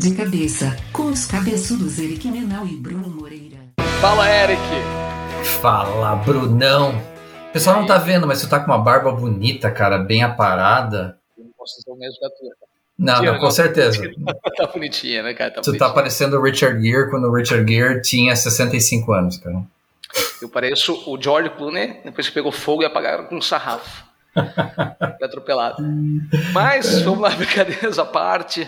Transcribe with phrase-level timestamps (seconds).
[0.00, 3.58] De cabeça, com os cabeçudos Eric Menal e Bruno Moreira.
[4.00, 4.62] Fala, Eric!
[5.60, 6.94] Fala, Brunão!
[7.50, 11.18] O pessoal não tá vendo, mas tu tá com uma barba bonita, cara, bem aparada.
[11.36, 12.50] Eu não posso ser o mesmo da tua.
[12.98, 13.50] Não, não, com não.
[13.50, 14.02] certeza.
[14.56, 15.50] tá bonitinha, né, cara?
[15.50, 15.90] Tá Tu tá bonitinha.
[15.94, 19.62] parecendo o Richard Gere quando o Richard Gere tinha 65 anos, cara.
[20.40, 24.02] Eu pareço o George Clooney, depois que pegou fogo e apagaram com um sarrafo.
[25.22, 25.82] Atropelado.
[26.54, 28.66] Mas, vamos lá, brincadeiras à parte.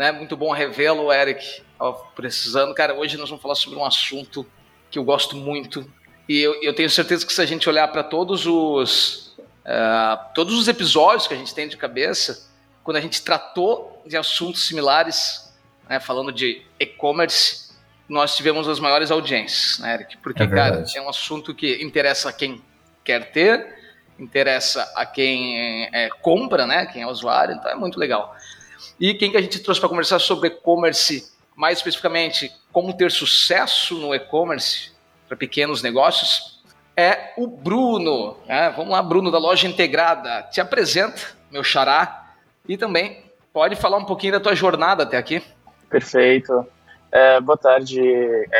[0.00, 0.10] Né?
[0.12, 1.60] Muito bom revê-lo, Eric.
[1.78, 2.74] Tava precisando.
[2.74, 4.46] Cara, hoje nós vamos falar sobre um assunto
[4.90, 5.86] que eu gosto muito.
[6.26, 10.58] E eu, eu tenho certeza que se a gente olhar para todos os ah, todos
[10.58, 12.48] os episódios que a gente tem de cabeça,
[12.82, 15.52] quando a gente tratou de assuntos similares,
[15.86, 17.70] né, falando de e-commerce,
[18.08, 20.16] nós tivemos as maiores audiências, né, Eric?
[20.16, 22.62] Porque, É cara, é um assunto que interessa a quem
[23.04, 23.76] quer ter,
[24.18, 26.86] interessa a quem é, compra, né?
[26.86, 28.34] Quem é usuário, então é muito legal.
[28.98, 33.94] E quem que a gente trouxe para conversar sobre e-commerce, mais especificamente, como ter sucesso
[33.96, 34.92] no e-commerce
[35.26, 36.62] para pequenos negócios,
[36.96, 38.36] é o Bruno.
[38.46, 38.70] né?
[38.76, 40.42] Vamos lá, Bruno, da Loja Integrada.
[40.50, 42.34] Te apresenta, meu xará,
[42.68, 45.42] e também pode falar um pouquinho da tua jornada até aqui.
[45.88, 46.66] Perfeito.
[47.10, 48.00] É, boa tarde,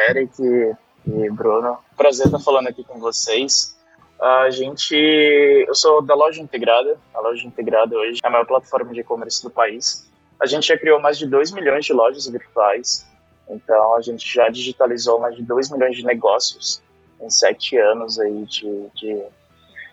[0.08, 1.78] Eric e Bruno.
[1.96, 3.76] Prazer estar falando aqui com vocês.
[4.20, 6.98] A gente, eu sou da Loja Integrada.
[7.14, 10.09] A Loja Integrada hoje é a maior plataforma de e-commerce do país.
[10.40, 13.06] A gente já criou mais de 2 milhões de lojas virtuais.
[13.48, 16.82] Então, a gente já digitalizou mais de 2 milhões de negócios
[17.20, 19.22] em sete anos aí de, de,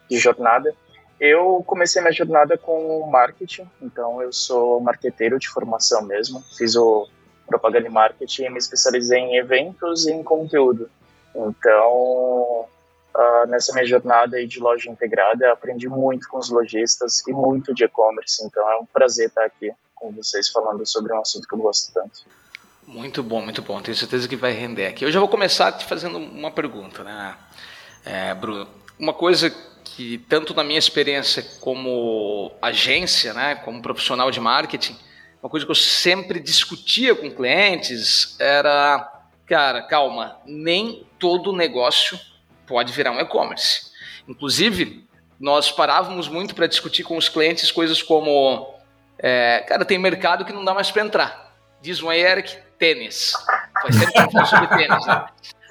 [0.10, 0.74] de jornada.
[1.20, 6.42] Eu comecei minha jornada com marketing, então eu sou marqueteiro de formação mesmo.
[6.58, 7.08] Fiz o
[7.48, 10.90] propaganda e marketing e me especializei em eventos e em conteúdo.
[11.36, 12.66] Então,
[13.16, 17.84] ah, nessa minha jornada de loja integrada, aprendi muito com os lojistas e muito de
[17.84, 18.46] e-commerce.
[18.46, 21.94] Então, é um prazer estar aqui com vocês falando sobre um assunto que eu gosto
[21.94, 22.26] tanto.
[22.86, 23.82] Muito bom, muito bom.
[23.82, 25.04] Tenho certeza que vai render aqui.
[25.04, 27.36] Eu já vou começar te fazendo uma pergunta, né,
[28.06, 28.68] é, Bruno?
[28.98, 29.54] Uma coisa
[29.84, 34.98] que tanto na minha experiência como agência, né, como profissional de marketing,
[35.42, 42.20] uma coisa que eu sempre discutia com clientes era, cara, calma, nem todo negócio
[42.66, 43.92] pode virar um e-commerce.
[44.28, 45.08] Inclusive,
[45.40, 48.76] nós parávamos muito para discutir com os clientes coisas como,
[49.20, 51.58] é, cara, tem mercado que não dá mais para entrar.
[51.82, 53.34] Diz um Eric, tênis.
[53.82, 55.26] Foi sempre que eu falo sobre tênis, né?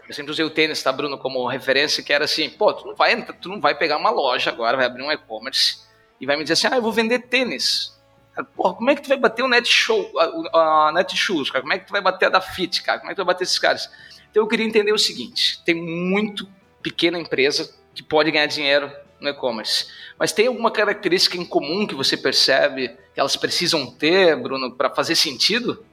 [0.08, 2.94] Eu sempre usei o tênis, tá, Bruno, como referência, que era assim, pô, tu não
[2.94, 5.78] vai, tu não vai pegar uma loja agora, vai abrir um e-commerce
[6.20, 7.96] e vai me dizer assim, ah, eu vou vender tênis.
[8.32, 10.12] Cara, Porra, como é que tu vai bater o Netshow,
[10.54, 11.62] a, a Netshoes, cara?
[11.62, 13.00] Como é que tu vai bater a da Fit, cara?
[13.00, 13.90] Como é que tu vai bater esses caras?
[14.30, 16.48] Então eu queria entender o seguinte, tem muito
[16.82, 19.87] pequena empresa que pode ganhar dinheiro no e-commerce.
[20.19, 24.91] Mas tem alguma característica em comum que você percebe que elas precisam ter, Bruno, para
[24.91, 25.84] fazer sentido?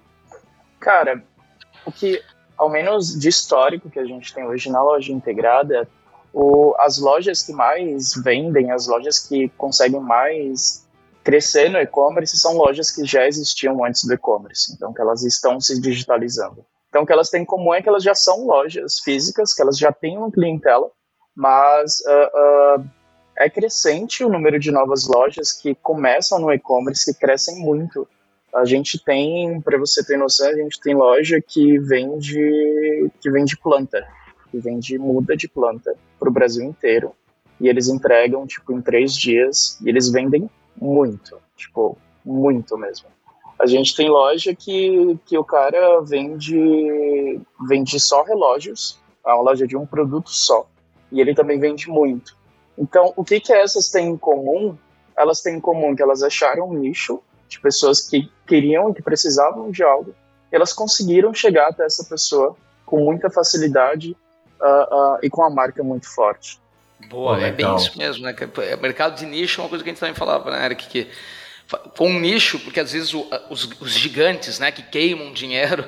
[0.80, 1.24] Cara,
[1.86, 2.22] o que,
[2.58, 5.88] ao menos de histórico que a gente tem hoje na loja integrada,
[6.34, 10.84] o, as lojas que mais vendem, as lojas que conseguem mais
[11.24, 15.60] crescer no e-commerce são lojas que já existiam antes do e-commerce, então que elas estão
[15.62, 16.66] se digitalizando.
[16.90, 19.62] Então o que elas têm em comum é que elas já são lojas físicas, que
[19.62, 20.92] elas já têm uma clientela,
[21.36, 22.84] mas ah, ah,
[23.38, 28.08] é crescente o número de novas lojas que começam no e-commerce, que crescem muito.
[28.54, 33.58] A gente tem, para você ter noção, a gente tem loja que vende que vende
[33.58, 34.08] planta,
[34.52, 37.14] que vende muda de planta para o Brasil inteiro.
[37.60, 43.08] E eles entregam tipo em três dias e eles vendem muito, tipo muito mesmo.
[43.60, 49.66] A gente tem loja que, que o cara vende vende só relógios, é uma loja
[49.66, 50.68] de um produto só.
[51.12, 52.36] E ele também vende muito.
[52.78, 54.78] Então, o que que essas têm em comum?
[55.18, 59.02] Elas têm em comum que elas acharam um nicho de pessoas que queriam e que
[59.02, 60.14] precisavam de algo.
[60.52, 64.16] Elas conseguiram chegar até essa pessoa com muita facilidade
[64.62, 66.60] ah, ah, e com a marca muito forte.
[67.10, 68.36] Boa, Pô, é bem isso mesmo, né?
[68.70, 70.88] É- Mercado de nicho é uma coisa que a gente também falava, né, Eric?
[70.88, 71.08] Que
[71.96, 75.86] foi um nicho, porque às vezes o- os, os gigantes, né, que queimam dinheiro,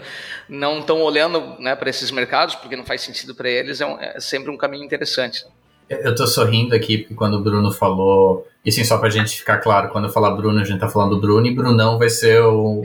[0.50, 4.00] não estão olhando né, para esses mercados, porque não faz sentido para eles, é, um-
[4.00, 5.46] é sempre um caminho interessante.
[5.90, 8.48] Eu tô sorrindo aqui porque quando o Bruno falou.
[8.64, 11.20] E assim, só pra gente ficar claro, quando eu falar Bruno, a gente tá falando
[11.20, 12.82] Bruno e Brunão vai ser o,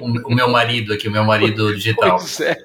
[0.00, 2.18] o, o meu marido aqui, o meu marido digital.
[2.18, 2.56] Pois é.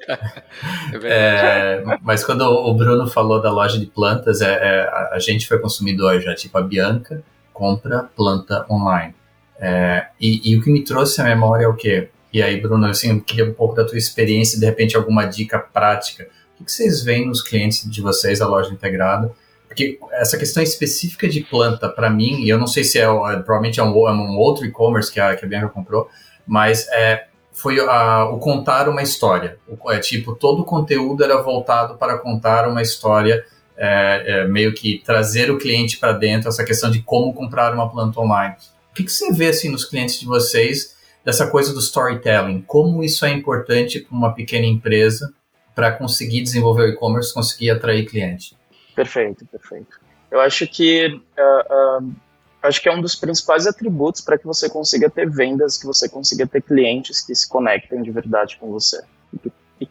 [1.04, 1.04] É.
[1.04, 5.48] É, mas quando o Bruno falou da loja de plantas, é, é, a, a gente
[5.48, 7.24] foi consumidor já, tipo a Bianca
[7.60, 9.14] compra planta online.
[9.60, 12.10] É, e, e o que me trouxe à memória é o quê?
[12.32, 15.60] E aí, Bruno, assim, eu queria um pouco da tua experiência, de repente alguma dica
[15.60, 16.28] prática.
[16.60, 19.32] O que, vocês veem nos clientes de vocês, a loja integrada?
[19.68, 23.06] Porque essa questão específica de planta, para mim, e eu não sei se é, é,
[23.38, 26.10] provavelmente é um, é um outro e-commerce que a, que a Bianca comprou,
[26.46, 29.58] mas é, foi a, o contar uma história.
[29.68, 33.46] O, é, tipo, todo o conteúdo era voltado para contar uma história,
[33.78, 37.90] é, é, meio que trazer o cliente para dentro, essa questão de como comprar uma
[37.90, 38.56] planta online.
[38.92, 42.62] O que, que você vê assim, nos clientes de vocês dessa coisa do storytelling?
[42.68, 45.34] Como isso é importante para uma pequena empresa
[45.80, 48.54] para conseguir desenvolver o e-commerce, conseguir atrair cliente?
[48.94, 49.98] Perfeito, perfeito.
[50.30, 52.16] Eu acho que uh, uh,
[52.62, 56.10] acho que é um dos principais atributos para que você consiga ter vendas, que você
[56.10, 59.02] consiga ter clientes que se conectem de verdade com você
[59.34, 59.86] e que, e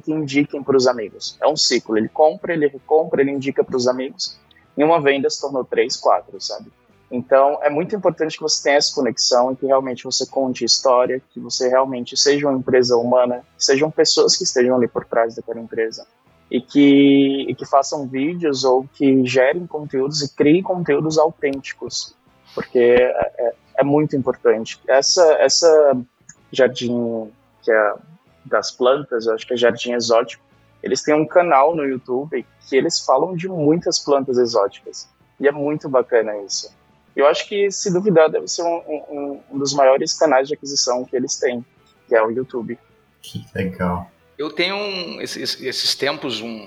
[0.00, 1.36] que indiquem para os amigos.
[1.38, 1.98] É um ciclo.
[1.98, 4.40] Ele compra, ele recompra, ele indica para os amigos.
[4.74, 6.70] E uma venda se tornou três, quatro, sabe?
[7.14, 11.22] Então, é muito importante que você tenha essa conexão e que realmente você conte história,
[11.30, 15.36] que você realmente seja uma empresa humana, que sejam pessoas que estejam ali por trás
[15.36, 16.04] daquela empresa
[16.50, 22.16] e que, e que façam vídeos ou que gerem conteúdos e criem conteúdos autênticos,
[22.52, 24.80] porque é, é, é muito importante.
[24.88, 25.96] Essa, essa
[26.50, 27.30] jardim
[27.62, 27.94] que é
[28.44, 30.42] das plantas, eu acho que é Jardim Exótico,
[30.82, 35.08] eles têm um canal no YouTube que eles falam de muitas plantas exóticas.
[35.38, 36.74] E é muito bacana isso.
[37.16, 41.04] Eu acho que, se duvidar, deve ser um, um, um dos maiores canais de aquisição
[41.04, 41.64] que eles têm,
[42.08, 42.78] que é o YouTube.
[43.22, 44.10] Que legal.
[44.36, 46.66] Eu tenho um, esses, esses, tempos, um,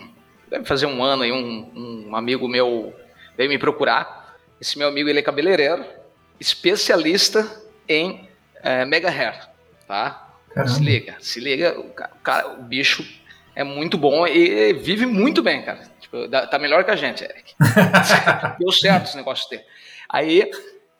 [0.49, 2.93] deve fazer um ano aí, um, um amigo meu
[3.35, 4.37] veio me procurar.
[4.59, 5.85] Esse meu amigo ele é cabeleireiro,
[6.39, 8.27] especialista em
[8.63, 9.49] é, mega hair,
[9.85, 10.29] tá?
[10.53, 10.73] Caramba.
[10.73, 13.05] Se liga, se liga, o, cara, o bicho
[13.53, 15.81] é muito bom e vive muito bem, cara.
[15.99, 17.53] Tipo, tá melhor que a gente, Eric.
[18.59, 19.63] Deu certo esse negócio dele.
[20.09, 20.49] Aí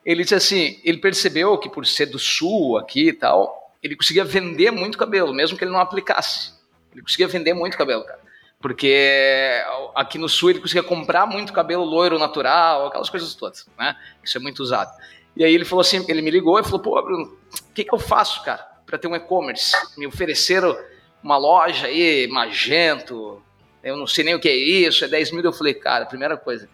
[0.04, 4.24] ele disse assim, ele percebeu que por ser do sul aqui e tal, ele conseguia
[4.24, 6.52] vender muito cabelo, mesmo que ele não aplicasse.
[6.92, 8.20] Ele conseguia vender muito cabelo, cara.
[8.60, 9.62] Porque
[9.94, 13.96] aqui no sul ele conseguia comprar muito cabelo loiro natural, aquelas coisas todas, né?
[14.22, 14.90] Isso é muito usado.
[15.36, 17.94] E aí ele falou assim, ele me ligou e falou, pô, Bruno, o que, que
[17.94, 19.72] eu faço, cara, para ter um e-commerce?
[19.96, 20.76] Me ofereceram
[21.22, 23.40] uma loja aí, Magento,
[23.82, 25.42] eu não sei nem o que é isso, é 10 mil.
[25.42, 26.68] Eu falei, cara, primeira coisa,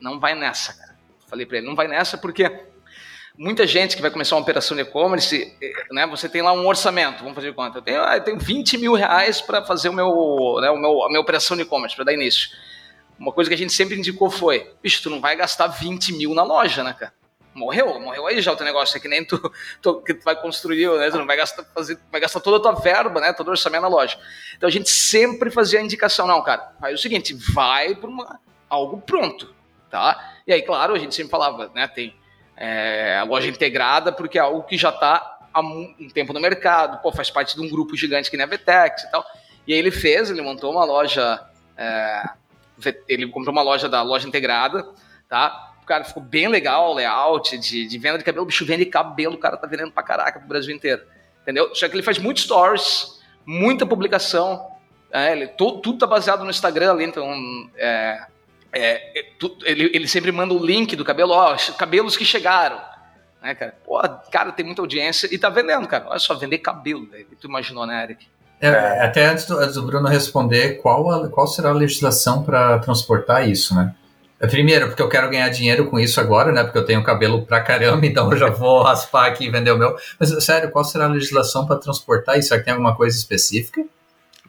[0.00, 0.87] não vai nessa, cara.
[1.28, 2.50] Falei para ele, não vai nessa porque
[3.38, 5.56] muita gente que vai começar uma operação de e-commerce,
[5.92, 7.78] né, você tem lá um orçamento, vamos fazer conta.
[7.78, 11.04] Eu tenho, ah, eu tenho 20 mil reais para fazer o meu, né, o meu,
[11.04, 12.48] a minha operação de e-commerce, para dar início.
[13.18, 16.34] Uma coisa que a gente sempre indicou foi, bicho, tu não vai gastar 20 mil
[16.34, 17.12] na loja, né, cara?
[17.54, 19.40] Morreu, morreu aí já o teu negócio, é que nem tu,
[19.82, 21.10] tu que tu vai construir, né?
[21.10, 23.32] Tu não vai gastar, fazer, vai gastar toda a tua verba, né?
[23.32, 24.18] Todo o orçamento na loja.
[24.56, 28.10] Então a gente sempre fazia a indicação, não, cara, faz o seguinte, vai para
[28.70, 29.57] algo pronto
[29.90, 30.34] tá?
[30.46, 32.14] E aí, claro, a gente sempre falava, né, tem
[32.56, 37.00] é, a loja integrada, porque é algo que já está há um tempo no mercado,
[37.02, 39.24] pô, faz parte de um grupo gigante que nem a Vetex e tal.
[39.66, 41.40] E aí ele fez, ele montou uma loja,
[41.76, 42.22] é,
[43.08, 44.86] ele comprou uma loja da loja integrada,
[45.28, 45.74] tá?
[45.82, 49.34] O cara ficou bem legal, layout de, de venda de cabelo, o bicho vende cabelo,
[49.34, 51.02] o cara tá vendendo pra caraca pro Brasil inteiro,
[51.42, 51.74] entendeu?
[51.74, 54.70] Só que ele faz muitos stories, muita publicação,
[55.10, 57.30] é, ele, tudo, tudo tá baseado no Instagram ali, então
[57.76, 58.26] é,
[58.72, 59.24] é, é
[59.64, 62.80] ele, ele, sempre manda o link do cabelo, ó, cabelos que chegaram.
[63.42, 63.74] Né, cara?
[63.84, 64.00] Pô,
[64.30, 66.06] cara, tem muita audiência e tá vendendo, cara.
[66.08, 67.06] Olha só, vender cabelo.
[67.40, 68.26] Tu imaginou, né, Eric?
[68.60, 72.78] É, até antes do, antes do, Bruno responder, qual, a, qual será a legislação para
[72.80, 73.94] transportar isso, né?
[74.40, 76.64] É, primeiro, porque eu quero ganhar dinheiro com isso agora, né?
[76.64, 79.78] Porque eu tenho cabelo pra caramba, então eu já vou raspar aqui e vender o
[79.78, 79.96] meu.
[80.18, 82.48] Mas, sério, qual será a legislação para transportar isso?
[82.48, 83.84] Será que tem alguma coisa específica?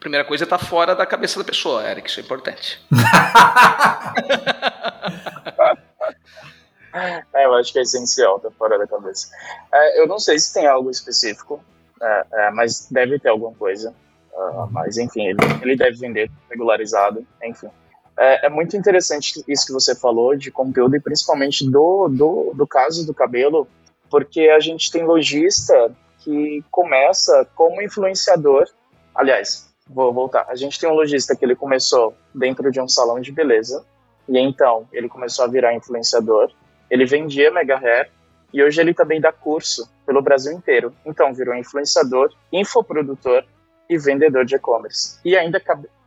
[0.00, 2.80] primeira coisa é estar tá fora da cabeça da pessoa, Eric, isso é importante.
[7.34, 9.28] é, eu acho que é essencial estar tá fora da cabeça.
[9.70, 11.62] É, eu não sei se tem algo específico,
[12.00, 13.94] é, é mas deve ter alguma coisa.
[14.32, 17.68] Uh, mas, enfim, ele, ele, deve vender regularizado, enfim.
[18.16, 22.66] É, é, muito interessante isso que você falou de conteúdo e principalmente do, do, do
[22.66, 23.68] caso do cabelo,
[24.08, 28.66] porque a gente tem lojista que começa como influenciador.
[29.14, 30.46] Aliás, vou voltar.
[30.48, 33.84] A gente tem um lojista que ele começou dentro de um salão de beleza,
[34.28, 36.50] e então ele começou a virar influenciador.
[36.88, 38.10] Ele vendia mega hair,
[38.52, 40.94] e hoje ele também dá curso pelo Brasil inteiro.
[41.04, 43.44] Então virou influenciador, infoprodutor
[43.88, 45.18] e vendedor de e-commerce.
[45.24, 45.60] E ainda,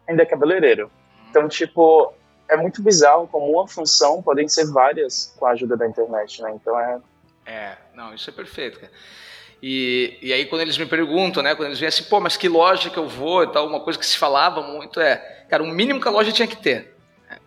[0.07, 0.89] ainda é cabeleireiro.
[1.29, 2.13] Então, tipo,
[2.49, 6.51] é muito bizarro como uma função podem ser várias com a ajuda da internet, né?
[6.53, 6.99] Então é.
[7.45, 8.91] É, não, isso é perfeito, cara.
[9.65, 12.49] E, e aí quando eles me perguntam, né, quando eles vêm assim, pô, mas que
[12.49, 15.15] loja que eu vou e tal, uma coisa que se falava muito é,
[15.49, 16.93] cara, o mínimo que a loja tinha que ter.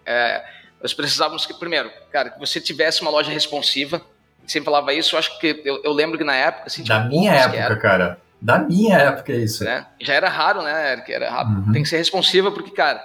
[0.06, 0.42] É,
[0.80, 4.00] nós precisávamos que, primeiro, cara, que você tivesse uma loja responsiva.
[4.46, 7.32] Sempre falava isso, eu acho que eu, eu lembro que na época, assim, da minha
[7.32, 9.62] época, cara, da minha época é isso.
[9.62, 9.85] Né?
[10.00, 11.02] Já era raro, né?
[11.06, 11.49] Era raro.
[11.49, 11.73] Uhum.
[11.73, 13.04] Tem que ser responsiva porque, cara,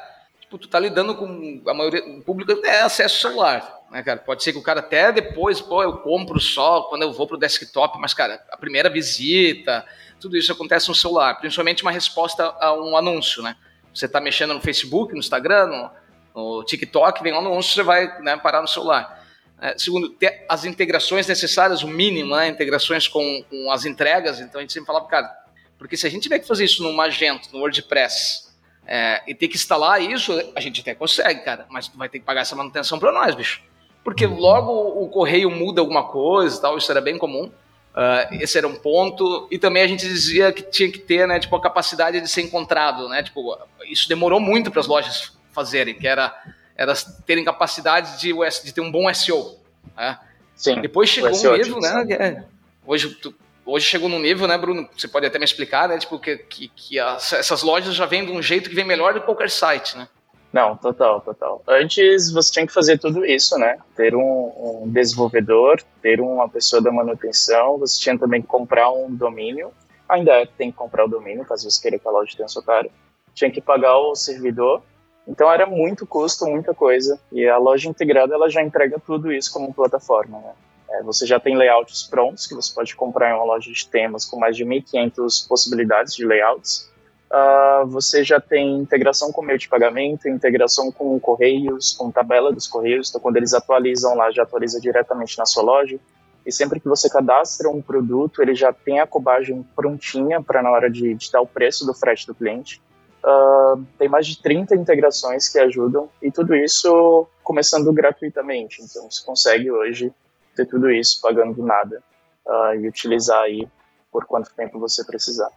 [0.57, 4.19] tu tá lidando com a maioria, o público é acesso celular né, cara?
[4.19, 7.37] Pode ser que o cara até depois, pô, eu compro só quando eu vou pro
[7.37, 9.85] desktop, mas, cara, a primeira visita,
[10.19, 13.55] tudo isso acontece no celular, principalmente uma resposta a um anúncio, né?
[13.93, 15.91] Você está mexendo no Facebook, no Instagram, no,
[16.33, 19.21] no TikTok, vem um anúncio, você vai né, parar no celular.
[19.59, 24.39] É, segundo, ter as integrações necessárias, o mínimo, né, integrações com, com, as entregas.
[24.39, 25.29] Então a gente sempre falava, cara,
[25.77, 28.50] porque se a gente tiver que fazer isso no Magento, no WordPress,
[28.85, 32.19] é, e ter que instalar isso, a gente até consegue, cara, mas tu vai ter
[32.19, 33.61] que pagar essa manutenção para nós, bicho.
[34.03, 34.39] Porque uhum.
[34.39, 37.51] logo o correio muda alguma coisa tal, isso era bem comum.
[37.93, 39.47] Uh, esse era um ponto.
[39.51, 42.41] E também a gente dizia que tinha que ter, né, tipo, a capacidade de ser
[42.41, 43.21] encontrado, né?
[43.21, 46.33] Tipo, isso demorou muito para as lojas fazerem, que era
[46.81, 46.93] era
[47.25, 48.33] terem capacidade de,
[48.63, 49.55] de ter um bom SEO.
[49.95, 50.17] Né?
[50.55, 52.05] Sim, Depois chegou um nível, né?
[52.13, 52.43] É,
[52.85, 53.15] hoje,
[53.65, 54.87] hoje chegou num nível, né, Bruno?
[54.95, 55.97] Você pode até me explicar, né?
[55.97, 59.13] Tipo, que, que, que as, essas lojas já vêm de um jeito que vem melhor
[59.13, 60.07] do que qualquer site, né?
[60.51, 61.63] Não, total, total.
[61.65, 63.77] Antes você tinha que fazer tudo isso, né?
[63.95, 69.13] Ter um, um, desenvolvedor, ter uma pessoa da manutenção, você tinha também que comprar um
[69.13, 69.71] domínio.
[70.09, 72.91] Ainda tem que comprar o domínio, caso você queira que a loja tenha otário.
[73.33, 74.83] Tinha que pagar o servidor
[75.27, 77.19] então era muito custo, muita coisa.
[77.31, 80.39] E a loja integrada ela já entrega tudo isso como plataforma.
[80.39, 80.53] Né?
[80.91, 84.25] É, você já tem layouts prontos que você pode comprar em uma loja de temas
[84.25, 86.91] com mais de 1.500 possibilidades de layouts.
[87.31, 92.67] Uh, você já tem integração com meio de pagamento, integração com correios, com tabela dos
[92.67, 93.07] correios.
[93.09, 95.97] Então, quando eles atualizam lá, já atualiza diretamente na sua loja.
[96.45, 100.71] E sempre que você cadastra um produto, ele já tem a cobagem prontinha para na
[100.71, 102.81] hora de, de dar o preço do frete do cliente.
[103.23, 108.81] Uh, tem mais de 30 integrações que ajudam e tudo isso começando gratuitamente.
[108.81, 110.11] Então você consegue hoje
[110.55, 112.01] ter tudo isso pagando nada
[112.45, 113.67] uh, e utilizar aí
[114.11, 115.49] por quanto tempo você precisar.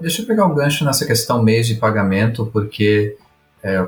[0.00, 3.16] Deixa eu pegar um gancho nessa questão mês de pagamento, porque
[3.62, 3.86] é, eu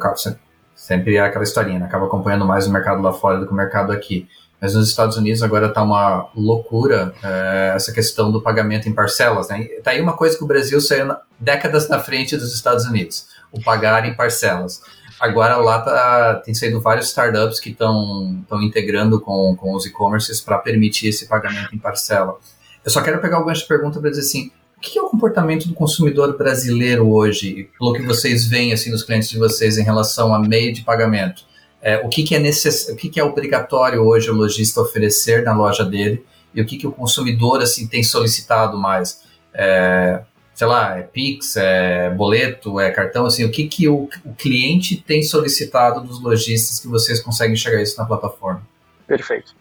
[0.75, 1.87] sempre é aquela historinha, né?
[1.87, 4.29] acaba acompanhando mais o mercado lá fora do que o mercado aqui.
[4.61, 9.49] Mas nos Estados Unidos agora está uma loucura é, essa questão do pagamento em parcelas.
[9.49, 9.65] Né?
[9.83, 13.27] Tá aí uma coisa que o Brasil saiu na, décadas na frente dos Estados Unidos,
[13.51, 14.81] o pagar em parcelas.
[15.23, 20.59] Agora lá tá, tem saído vários startups que estão integrando com, com os e-commerces para
[20.59, 22.37] permitir esse pagamento em parcela.
[22.85, 25.09] Eu só quero pegar o gancho de pergunta para dizer assim, o que é o
[25.09, 29.85] comportamento do consumidor brasileiro hoje, pelo que vocês veem assim nos clientes de vocês em
[29.85, 31.45] relação a meio de pagamento?
[31.83, 32.89] é, o que, que é necess...
[32.89, 36.25] o que, que é obrigatório hoje o lojista oferecer na loja dele
[36.55, 39.23] e o que, que o consumidor assim tem solicitado mais.
[39.53, 40.23] É,
[40.55, 44.97] sei lá, é Pix, é boleto, é cartão, assim, o que, que o, o cliente
[44.97, 48.63] tem solicitado dos lojistas que vocês conseguem enxergar isso na plataforma?
[49.07, 49.55] Perfeito.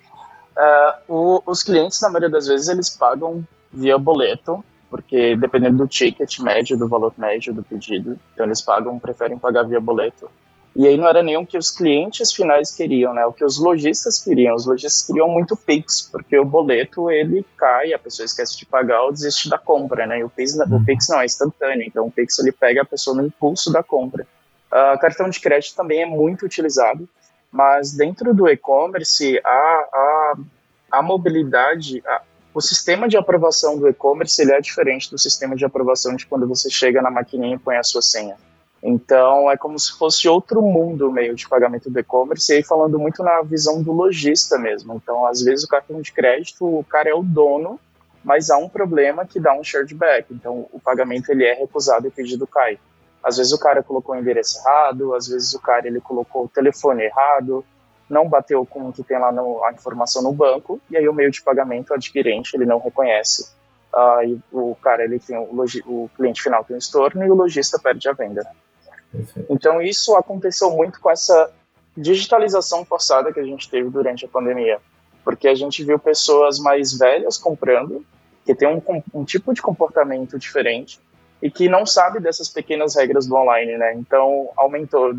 [0.57, 5.87] Uh, o, os clientes, na maioria das vezes, eles pagam via boleto, porque dependendo do
[5.87, 10.29] ticket médio, do valor médio do pedido, então eles pagam, preferem pagar via boleto.
[10.73, 13.25] E aí não era nem o que os clientes finais queriam, né?
[13.25, 14.55] O que os lojistas queriam.
[14.55, 19.03] Os lojistas queriam muito Pix, porque o boleto ele cai, a pessoa esquece de pagar
[19.03, 20.19] ou desiste da compra, né?
[20.19, 20.85] E o Pix, o uhum.
[20.85, 24.25] Pix não é instantâneo, então o Pix ele pega a pessoa no impulso da compra.
[24.71, 27.07] Uh, cartão de crédito também é muito utilizado,
[27.51, 30.33] mas dentro do e-commerce a, a,
[30.93, 32.21] a mobilidade, a,
[32.53, 36.47] o sistema de aprovação do e-commerce ele é diferente do sistema de aprovação de quando
[36.47, 38.37] você chega na maquininha e põe a sua senha.
[38.83, 42.63] Então é como se fosse outro mundo o meio de pagamento do e-commerce, e aí
[42.63, 44.95] falando muito na visão do lojista mesmo.
[44.95, 47.79] Então, às vezes o cartão de crédito, o cara é o dono,
[48.23, 50.33] mas há um problema que dá um chargeback.
[50.33, 52.79] Então, o pagamento ele é recusado e o pedido cai.
[53.23, 56.49] Às vezes o cara colocou o endereço errado, às vezes o cara ele colocou o
[56.49, 57.63] telefone errado,
[58.09, 61.13] não bateu com o que tem lá no, a informação no banco, e aí o
[61.13, 63.51] meio de pagamento, o adquirente, ele não reconhece.
[63.93, 67.77] Uh, o cara, ele tem o, o, cliente final tem um estorno e o lojista
[67.77, 68.41] perde a venda.
[68.41, 68.51] Né?
[69.49, 71.51] Então isso aconteceu muito com essa
[71.95, 74.79] digitalização forçada que a gente teve durante a pandemia,
[75.23, 78.05] porque a gente viu pessoas mais velhas comprando,
[78.45, 78.81] que tem um,
[79.13, 80.99] um tipo de comportamento diferente
[81.41, 83.93] e que não sabe dessas pequenas regras do online, né?
[83.95, 85.13] Então aumentou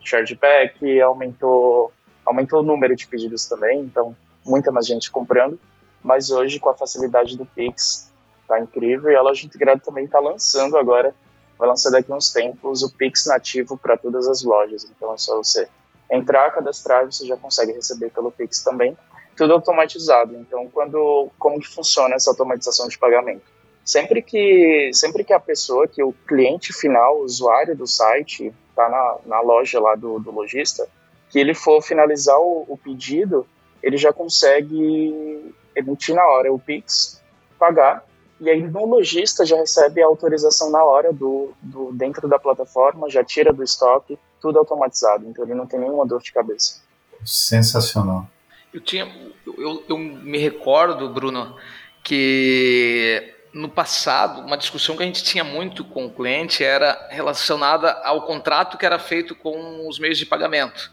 [0.00, 1.92] chargeback, aumentou
[2.24, 4.14] aumentou o número de pedidos também, então
[4.44, 5.58] muita mais gente comprando,
[6.02, 8.12] mas hoje com a facilidade do Pix
[8.46, 11.14] tá incrível e a loja integrada também está lançando agora
[11.58, 14.84] vai lançar daqui uns tempos o Pix nativo para todas as lojas.
[14.84, 15.68] Então é só você
[16.10, 18.96] entrar, cadastrar, você já consegue receber pelo Pix também.
[19.36, 20.34] Tudo automatizado.
[20.36, 23.42] Então, quando como que funciona essa automatização de pagamento?
[23.84, 28.88] Sempre que sempre que a pessoa, que o cliente final, o usuário do site, está
[28.88, 30.86] na, na loja lá do, do lojista,
[31.30, 33.46] que ele for finalizar o, o pedido,
[33.82, 37.22] ele já consegue emitir na hora o Pix,
[37.58, 38.04] pagar
[38.40, 43.10] e aí no lojista já recebe a autorização na hora do, do dentro da plataforma,
[43.10, 46.82] já tira do estoque, tudo automatizado, então ele não tem nenhuma dor de cabeça.
[47.24, 48.26] Sensacional.
[48.72, 49.12] Eu tinha,
[49.46, 51.56] eu, eu me recordo, Bruno,
[52.04, 57.90] que no passado, uma discussão que a gente tinha muito com o cliente era relacionada
[58.04, 60.92] ao contrato que era feito com os meios de pagamento.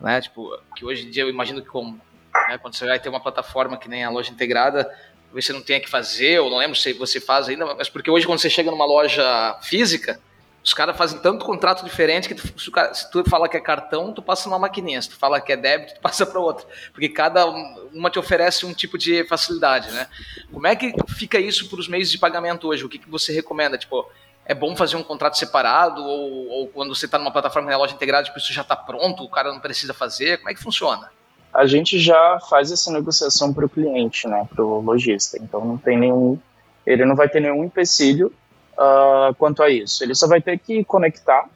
[0.00, 0.20] Né?
[0.20, 1.98] Tipo, que hoje em dia eu imagino que com,
[2.48, 4.92] né, quando você vai ter uma plataforma que nem a loja integrada,
[5.32, 8.26] você não tenha que fazer, ou não lembro se você faz ainda, mas porque hoje
[8.26, 10.20] quando você chega numa loja física,
[10.66, 14.20] os caras fazem tanto contrato diferente que tu, se, tu fala que é cartão, tu
[14.20, 15.00] passa numa maquininha.
[15.00, 16.66] Se tu fala que é débito, tu passa para outra.
[16.90, 20.08] Porque cada uma te oferece um tipo de facilidade, né?
[20.52, 22.84] Como é que fica isso para os meios de pagamento hoje?
[22.84, 23.78] O que, que você recomenda?
[23.78, 24.10] Tipo,
[24.44, 26.02] é bom fazer um contrato separado?
[26.02, 29.22] Ou, ou quando você está numa plataforma na loja integrada, tipo, isso já está pronto,
[29.22, 30.38] o cara não precisa fazer?
[30.38, 31.12] Como é que funciona?
[31.52, 34.46] A gente já faz essa negociação para o cliente, né?
[34.54, 35.38] Para o lojista.
[35.40, 36.38] Então não tem nenhum...
[36.86, 38.32] Ele não vai ter nenhum empecilho
[38.74, 40.04] uh, quanto a isso.
[40.04, 41.48] Ele só vai ter que conectar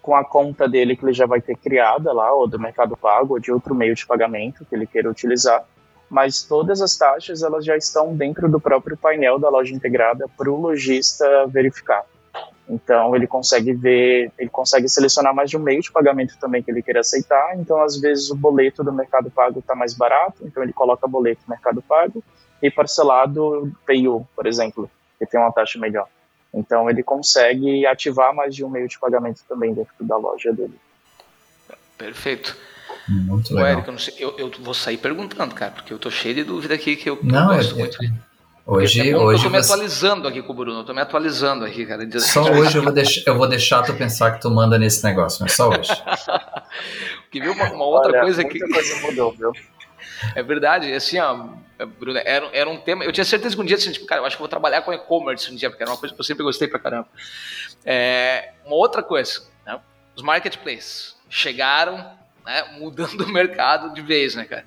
[0.00, 3.34] com a conta dele que ele já vai ter criada lá, ou do Mercado Pago,
[3.34, 5.64] ou de outro meio de pagamento que ele queira utilizar.
[6.08, 10.50] Mas todas as taxas elas já estão dentro do próprio painel da loja integrada para
[10.50, 12.04] o lojista verificar.
[12.68, 16.70] Então ele consegue ver, ele consegue selecionar mais de um meio de pagamento também que
[16.70, 17.58] ele queira aceitar.
[17.58, 21.42] Então às vezes o boleto do Mercado Pago está mais barato, então ele coloca boleto
[21.48, 22.24] Mercado Pago
[22.62, 26.08] e parcelado PayU, por exemplo, que tem uma taxa melhor.
[26.52, 30.78] Então ele consegue ativar mais de um meio de pagamento também dentro da loja dele.
[31.98, 32.56] Perfeito.
[33.08, 33.72] Muito legal.
[33.72, 36.74] Eric, eu, sei, eu, eu, vou sair perguntando, cara, porque eu tô cheio de dúvida
[36.74, 38.12] aqui que eu, não, eu gosto é, muito de.
[38.66, 39.72] Hoje, é hoje eu tô me você...
[39.72, 42.08] atualizando aqui com o Bruno, eu tô me atualizando aqui, cara.
[42.18, 45.42] Só hoje eu vou, deixar, eu vou deixar tu pensar que tu manda nesse negócio,
[45.42, 45.90] mas só hoje.
[47.30, 48.58] que viu uma, uma outra Olha, coisa que.
[48.58, 49.52] coisa mudou, viu?
[50.34, 51.48] É verdade, assim, ó,
[51.98, 53.04] Bruno, era, era um tema.
[53.04, 54.92] Eu tinha certeza que um dia, assim, tipo, cara, eu acho que vou trabalhar com
[54.92, 57.08] e-commerce um dia, porque era uma coisa que eu sempre gostei pra caramba.
[57.84, 59.78] É, uma outra coisa, né?
[60.14, 61.96] Os marketplaces chegaram,
[62.46, 64.64] né, mudando o mercado de vez, né, cara?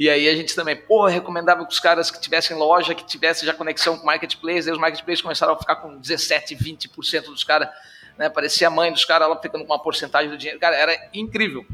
[0.00, 3.44] E aí a gente também, pô, recomendava que os caras que tivessem loja, que tivessem
[3.44, 7.68] já conexão com marketplace, aí os marketplaces começaram a ficar com 17, 20% dos caras,
[8.16, 8.30] né?
[8.30, 10.58] Parecia a mãe dos caras lá ficando com uma porcentagem do dinheiro.
[10.58, 11.66] Cara, era incrível.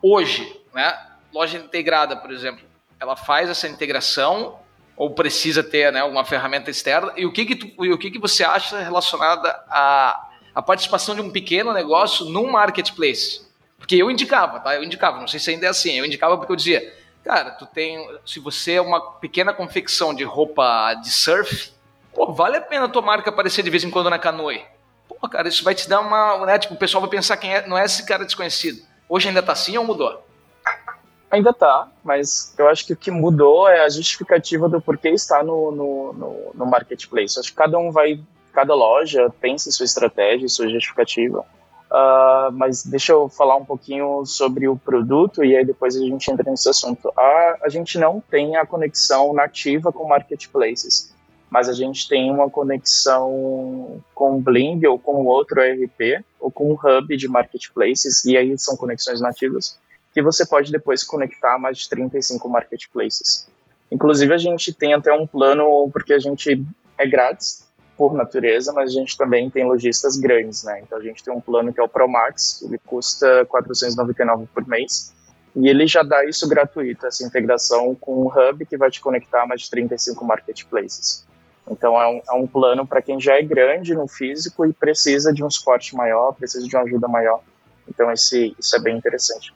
[0.00, 0.98] Hoje, né?
[1.30, 2.64] Loja integrada, por exemplo,
[2.98, 4.58] ela faz essa integração
[4.96, 7.12] ou precisa ter né, uma ferramenta externa?
[7.14, 11.20] E o que, que, tu, o que, que você acha relacionada à, à participação de
[11.20, 13.46] um pequeno negócio num marketplace?
[13.76, 14.74] Porque eu indicava, tá?
[14.74, 17.66] Eu indicava, não sei se ainda é assim, eu indicava porque eu dizia, cara, tu
[17.66, 21.72] tem, se você é uma pequena confecção de roupa de surf,
[22.14, 24.64] pô, vale a pena tua marca aparecer de vez em quando na canoe.
[25.08, 27.66] Pô, cara, isso vai te dar uma, né, tipo, o pessoal vai pensar quem é,
[27.66, 28.80] não é esse cara desconhecido.
[29.08, 30.24] Hoje ainda tá assim ou mudou?
[31.28, 35.42] Ainda tá, mas eu acho que o que mudou é a justificativa do porquê está
[35.42, 37.40] no, no, no, no marketplace.
[37.40, 38.20] Acho que cada um vai,
[38.52, 41.44] cada loja pensa sua estratégia, sua justificativa.
[41.90, 46.30] Uh, mas deixa eu falar um pouquinho sobre o produto e aí depois a gente
[46.30, 47.12] entra nesse assunto.
[47.16, 51.14] A, a gente não tem a conexão nativa com marketplaces,
[51.48, 56.74] mas a gente tem uma conexão com Bling ou com outro ERP ou com um
[56.74, 59.78] hub de marketplaces e aí são conexões nativas
[60.16, 63.46] que você pode depois conectar a mais de 35 marketplaces.
[63.92, 66.64] Inclusive, a gente tem até um plano, porque a gente
[66.96, 67.65] é grátis
[67.96, 70.80] por natureza, mas a gente também tem lojistas grandes, né?
[70.82, 75.14] Então, a gente tem um plano que é o ProMax, ele custa 499 por mês,
[75.54, 79.42] e ele já dá isso gratuito, essa integração com um hub que vai te conectar
[79.42, 81.26] a mais de 35 marketplaces.
[81.68, 85.32] Então, é um, é um plano para quem já é grande no físico e precisa
[85.32, 87.40] de um suporte maior, precisa de uma ajuda maior.
[87.88, 89.52] Então, esse, isso é bem interessante.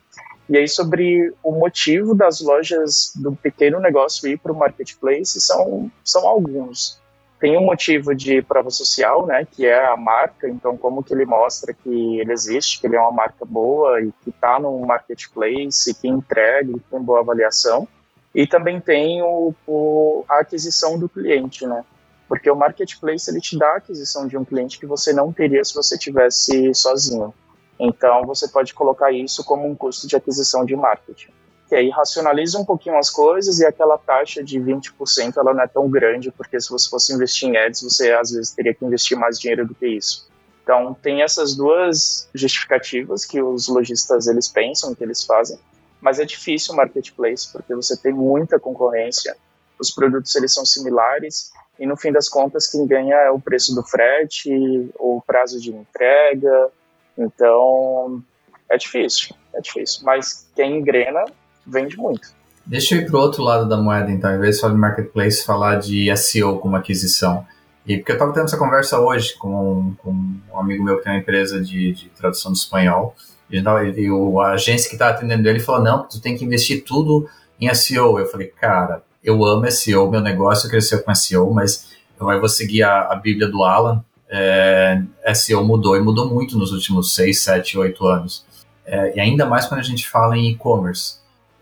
[0.48, 5.90] E aí, sobre o motivo das lojas do pequeno negócio ir para o marketplace, são,
[6.02, 7.00] são alguns.
[7.40, 11.24] Tem um motivo de prova social, né, que é a marca, então como que ele
[11.24, 15.94] mostra que ele existe, que ele é uma marca boa e que está no marketplace,
[15.94, 17.88] que entrega, que tem boa avaliação.
[18.34, 21.82] E também tem o, o, a aquisição do cliente, né?
[22.28, 25.64] Porque o marketplace ele te dá a aquisição de um cliente que você não teria
[25.64, 27.34] se você tivesse sozinho.
[27.78, 31.32] Então, você pode colocar isso como um custo de aquisição de marketing.
[31.70, 35.68] Que aí racionaliza um pouquinho as coisas e aquela taxa de 20% ela não é
[35.68, 39.16] tão grande, porque se você fosse investir em ads, você às vezes teria que investir
[39.16, 40.28] mais dinheiro do que isso.
[40.64, 45.60] Então, tem essas duas justificativas que os lojistas eles pensam, que eles fazem,
[46.00, 49.36] mas é difícil o marketplace, porque você tem muita concorrência,
[49.78, 53.76] os produtos eles são similares, e no fim das contas, quem ganha é o preço
[53.76, 56.68] do frete, o prazo de entrega,
[57.16, 58.20] então,
[58.68, 60.02] é difícil, é difícil.
[60.04, 61.24] Mas quem engrena,
[61.66, 62.28] vende muito.
[62.64, 64.80] Deixa eu ir para o outro lado da moeda, então, em vez de falar de
[64.80, 67.44] marketplace, falar de SEO como aquisição.
[67.86, 70.10] E porque eu estava tendo essa conversa hoje com, com,
[70.52, 73.14] um amigo meu que tem uma empresa de, de tradução do espanhol,
[73.50, 76.84] e, e o, a agência que estava atendendo ele falou: não, tu tem que investir
[76.84, 77.28] tudo
[77.60, 78.18] em SEO.
[78.18, 82.82] Eu falei, cara, eu amo SEO, meu negócio cresceu com SEO, mas aí vou seguir
[82.82, 85.02] a, a Bíblia do Alan, é,
[85.34, 88.46] SEO mudou e mudou muito nos últimos 6, 7, 8 anos.
[88.86, 91.19] É, e ainda mais quando a gente fala em e-commerce.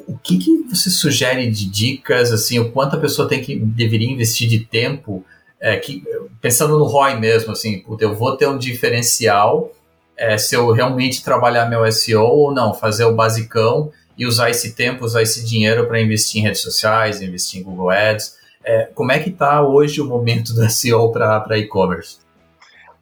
[0.09, 4.11] O que, que você sugere de dicas, assim, o quanto a pessoa tem que deveria
[4.11, 5.25] investir de tempo,
[5.61, 6.03] é, que,
[6.41, 9.73] pensando no ROI mesmo, assim, eu vou ter um diferencial
[10.19, 14.75] é, se eu realmente trabalhar meu SEO ou não, fazer o basicão e usar esse
[14.75, 18.37] tempo, usar esse dinheiro para investir em redes sociais, investir em Google Ads.
[18.65, 22.19] É, como é que está hoje o momento do SEO para e-commerce?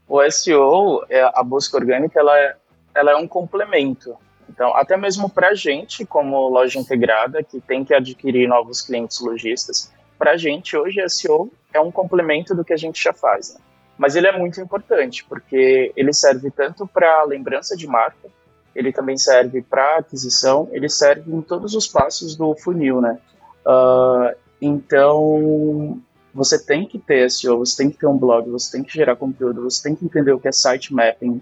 [0.07, 2.55] O SEO, é, a busca orgânica, ela é,
[2.95, 4.15] ela é um complemento.
[4.49, 9.21] Então, até mesmo para a gente, como loja integrada, que tem que adquirir novos clientes
[9.21, 13.55] lojistas, para a gente hoje SEO é um complemento do que a gente já faz.
[13.55, 13.61] Né?
[13.99, 18.29] Mas ele é muito importante, porque ele serve tanto para lembrança de marca,
[18.75, 23.19] ele também serve para aquisição, ele serve em todos os passos do funil, né?
[23.65, 26.01] Uh, então,
[26.33, 29.17] você tem que ter SEO, você tem que ter um blog, você tem que gerar
[29.17, 31.41] conteúdo, você tem que entender o que é site mapping,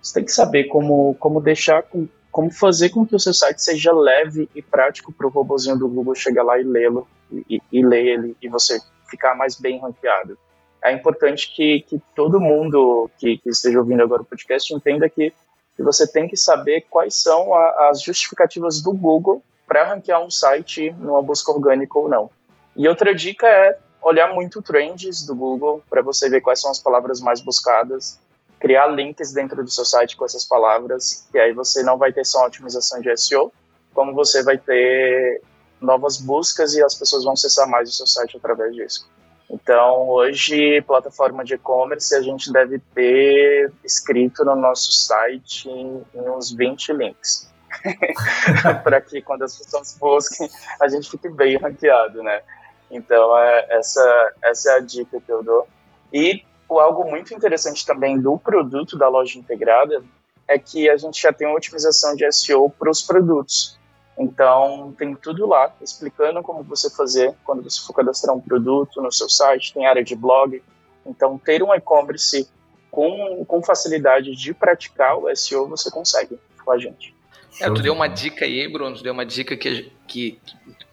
[0.00, 3.62] você tem que saber como, como deixar, com, como fazer com que o seu site
[3.62, 7.06] seja leve e prático para o robozinho do Google chegar lá e lê-lo,
[7.48, 10.38] e, e ler ele, e você ficar mais bem ranqueado.
[10.82, 15.32] É importante que, que todo mundo que, que esteja ouvindo agora o podcast entenda que,
[15.76, 20.30] que você tem que saber quais são a, as justificativas do Google para ranquear um
[20.30, 22.30] site numa busca orgânica ou não.
[22.74, 26.78] E outra dica é olhar muito trends do Google para você ver quais são as
[26.78, 28.18] palavras mais buscadas,
[28.60, 32.24] criar links dentro do seu site com essas palavras, e aí você não vai ter
[32.24, 33.50] só otimização de SEO,
[33.94, 35.42] como você vai ter
[35.80, 39.08] novas buscas e as pessoas vão acessar mais o seu site através disso.
[39.48, 46.30] Então, hoje, plataforma de e-commerce, a gente deve ter escrito no nosso site em, em
[46.30, 47.50] uns 20 links.
[48.84, 50.48] para que quando as pessoas busquem,
[50.80, 52.42] a gente fique bem ranqueado, né?
[52.90, 55.66] Então, é, essa, essa é a dica que eu dou.
[56.12, 60.02] E o, algo muito interessante também do produto da loja integrada
[60.46, 63.78] é que a gente já tem uma otimização de SEO para os produtos.
[64.18, 69.10] Então, tem tudo lá, explicando como você fazer quando você for cadastrar um produto no
[69.10, 70.62] seu site, tem área de blog.
[71.06, 72.48] Então, ter um e-commerce
[72.90, 77.14] com, com facilidade de praticar o SEO, você consegue com a gente.
[77.60, 80.40] É, tu deu uma dica aí, Bruno, tu deu uma dica que, que,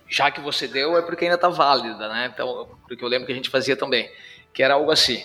[0.10, 2.32] já que você deu, é porque ainda está válida, né?
[2.34, 4.10] Então, porque eu lembro que a gente fazia também,
[4.54, 5.24] que era algo assim.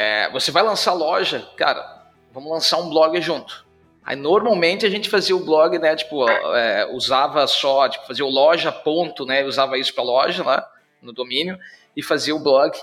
[0.00, 3.66] É, você vai lançar loja, cara, vamos lançar um blog junto.
[4.04, 5.96] Aí normalmente a gente fazia o blog, né?
[5.96, 9.44] Tipo, é, usava só, tipo, fazia o loja ponto, né?
[9.44, 10.70] Usava isso para loja lá
[11.02, 11.58] no domínio
[11.96, 12.78] e fazia o blog.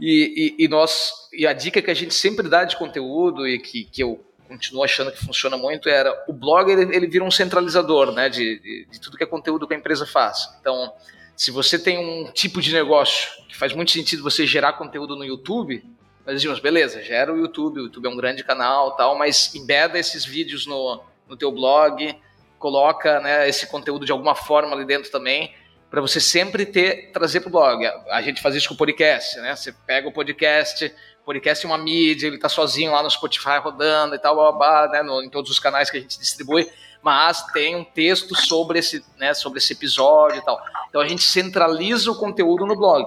[0.00, 3.60] E, e, e, nós e a dica que a gente sempre dá de conteúdo e
[3.60, 7.30] que, que eu continuo achando que funciona muito era o blog ele, ele vira um
[7.30, 10.52] centralizador né, de, de, de, tudo que é conteúdo que a empresa faz.
[10.60, 10.92] Então,
[11.36, 15.24] se você tem um tipo de negócio que faz muito sentido você gerar conteúdo no
[15.24, 15.95] YouTube,
[16.26, 19.96] nós dizíamos, beleza, gera o YouTube, o YouTube é um grande canal tal, mas embeda
[19.96, 22.20] esses vídeos no, no teu blog,
[22.58, 25.54] coloca né, esse conteúdo de alguma forma ali dentro também,
[25.88, 27.86] para você sempre ter trazer para o blog.
[28.10, 29.54] A gente faz isso com o podcast, né?
[29.54, 30.92] Você pega o podcast,
[31.24, 35.02] podcast é uma mídia, ele está sozinho lá no Spotify rodando e tal, babá, né,
[35.04, 36.68] no, em todos os canais que a gente distribui,
[37.02, 40.60] mas tem um texto sobre esse, né, sobre esse episódio e tal.
[40.88, 43.06] Então a gente centraliza o conteúdo no blog.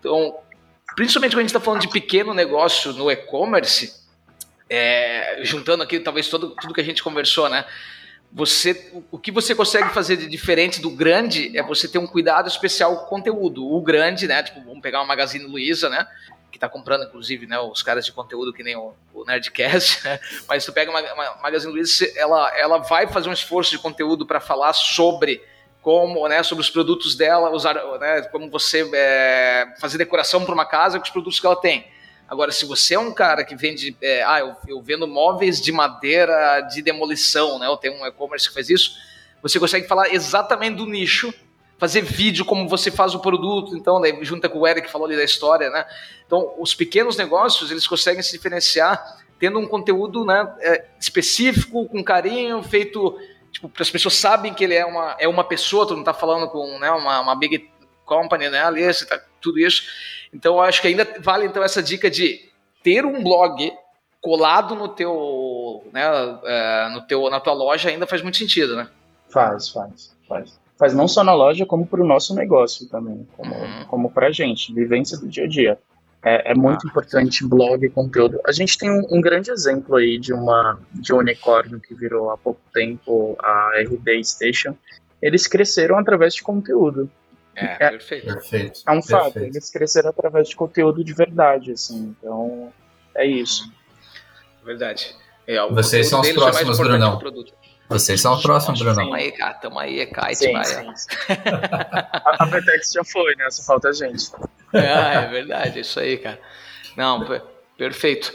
[0.00, 0.36] Então,
[0.96, 3.94] principalmente quando a gente está falando de pequeno negócio no e-commerce,
[4.68, 7.64] é, juntando aqui talvez todo, tudo que a gente conversou, né?
[8.32, 12.48] Você, o que você consegue fazer de diferente do grande é você ter um cuidado
[12.48, 13.64] especial com o conteúdo.
[13.64, 14.42] O grande, né?
[14.42, 16.06] Tipo, vamos pegar uma Magazine Luiza, né?
[16.56, 20.18] que está comprando, inclusive, né, os caras de conteúdo que nem o, o Nerdcast, né?
[20.48, 24.24] mas tu pega uma, uma Magazine Luiza, ela, ela vai fazer um esforço de conteúdo
[24.24, 25.42] para falar sobre
[25.86, 30.66] como, né, sobre os produtos dela, usar, né, como você é, fazer decoração para uma
[30.66, 31.86] casa com os produtos que ela tem.
[32.28, 35.70] Agora, se você é um cara que vende, é, ah, eu, eu, vendo móveis de
[35.70, 38.96] madeira de demolição, né, eu tenho um e-commerce que faz isso,
[39.40, 41.32] você consegue falar exatamente do nicho
[41.78, 45.06] fazer vídeo como você faz o produto, então, né, junta com o Eric que falou
[45.06, 45.86] ali da história, né?
[46.26, 52.02] Então, os pequenos negócios, eles conseguem se diferenciar tendo um conteúdo né, é, específico, com
[52.02, 53.16] carinho, feito,
[53.50, 56.48] tipo, as pessoas sabem que ele é uma, é uma pessoa, tu não está falando
[56.48, 57.70] com né, uma, uma big
[58.04, 59.84] company, né, ali, tá, tudo isso.
[60.32, 62.48] Então, eu acho que ainda vale, então, essa dica de
[62.82, 63.72] ter um blog
[64.20, 66.02] colado no teu, né,
[66.44, 68.88] é, no teu, na tua loja ainda faz muito sentido, né?
[69.28, 73.54] Faz, faz, faz faz não só na loja, como para o nosso negócio também, como,
[73.54, 73.84] uhum.
[73.86, 75.78] como para a gente, vivência do dia a dia.
[76.26, 76.90] É, é muito ah.
[76.90, 78.40] importante blog, conteúdo.
[78.44, 82.30] A gente tem um, um, grande exemplo aí de uma de um unicórnio que virou
[82.32, 84.76] há pouco tempo a RD Station.
[85.22, 87.08] Eles cresceram através de conteúdo.
[87.54, 88.26] É, é perfeito.
[88.26, 88.80] perfeito.
[88.84, 89.24] É um perfeito.
[89.24, 92.72] fato, eles cresceram através de conteúdo de verdade, assim, então
[93.14, 93.72] é isso.
[94.64, 95.14] Verdade.
[95.46, 97.20] É, Vocês são os próximos, Brunão.
[97.88, 99.04] Vocês são os próximos, Brunão.
[99.04, 99.54] Tamo aí, cara.
[99.54, 100.64] Tamo aí, é kite, Sim, vai.
[100.64, 101.08] sim, sim.
[102.24, 103.48] a, Vertex já foi, né?
[103.48, 104.28] Só falta a gente.
[104.72, 106.40] Ah, é verdade, é isso aí, cara.
[106.96, 107.42] Não, per-
[107.76, 108.32] perfeito.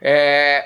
[0.00, 0.64] É,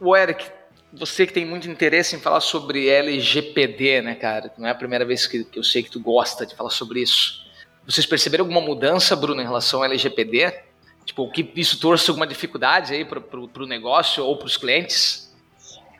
[0.00, 0.44] o Eric,
[0.92, 4.52] você que tem muito interesse em falar sobre LGPD, né, cara?
[4.58, 7.00] Não é a primeira vez que, que eu sei que tu gosta de falar sobre
[7.00, 7.46] isso.
[7.86, 10.52] Vocês perceberam alguma mudança, Bruno, em relação ao LGPD?
[11.04, 15.34] Tipo, que isso trouxe alguma dificuldade aí para o negócio ou para os clientes?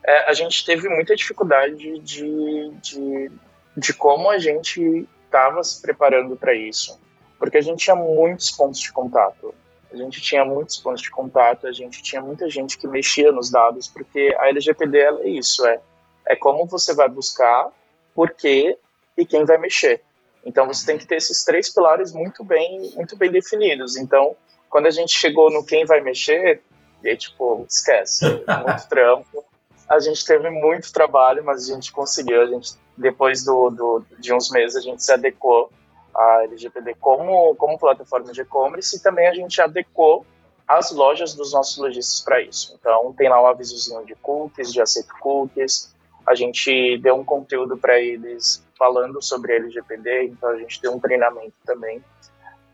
[0.05, 3.31] É, a gente teve muita dificuldade de, de,
[3.77, 6.99] de como a gente estava se preparando para isso,
[7.39, 9.55] porque a gente tinha muitos pontos de contato.
[9.93, 13.51] A gente tinha muitos pontos de contato, a gente tinha muita gente que mexia nos
[13.51, 15.81] dados, porque a LGPD é isso, é,
[16.27, 17.71] é como você vai buscar,
[18.15, 18.77] por quê
[19.17, 20.03] e quem vai mexer.
[20.45, 23.97] Então você tem que ter esses três pilares muito bem, muito bem definidos.
[23.97, 24.37] Então,
[24.69, 26.63] quando a gente chegou no quem vai mexer,
[27.03, 29.45] e aí, tipo, esquece, muito trampo.
[29.89, 32.43] A gente teve muito trabalho, mas a gente conseguiu.
[32.43, 35.71] A gente, depois do, do, de uns meses, a gente se adequou
[36.19, 40.27] à LGPD como, como plataforma de e-commerce e também a gente adequou
[40.67, 42.77] as lojas dos nossos lojistas para isso.
[42.79, 45.95] Então, tem lá um avisozinho de cookies, de aceito cookies.
[46.27, 51.01] A gente deu um conteúdo para eles falando sobre LGPD, então a gente deu um
[51.01, 52.05] treinamento também.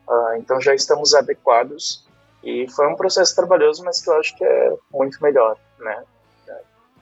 [0.08, 2.04] Uh, então, já estamos adequados
[2.42, 6.02] e foi um processo trabalhoso, mas que eu acho que é muito melhor, né?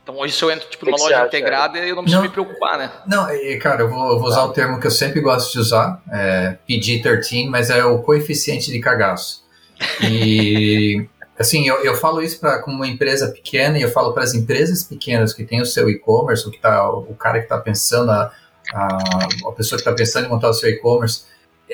[0.02, 2.28] Então hoje se eu entro tipo, numa loja acha, integrada, eu não preciso Não.
[2.28, 2.90] me preocupar, né?
[3.06, 5.60] Não, e, cara, eu vou, eu vou usar o termo que eu sempre gosto de
[5.60, 9.44] usar, é PG-13, mas é o coeficiente de cagaço.
[10.02, 11.06] E,
[11.38, 14.34] assim, eu, eu falo isso para como uma empresa pequena e eu falo para as
[14.34, 18.10] empresas pequenas que têm o seu e-commerce, o, que tá, o cara que está pensando,
[18.10, 18.32] a,
[18.74, 18.98] a,
[19.48, 21.22] a pessoa que está pensando em montar o seu e-commerce,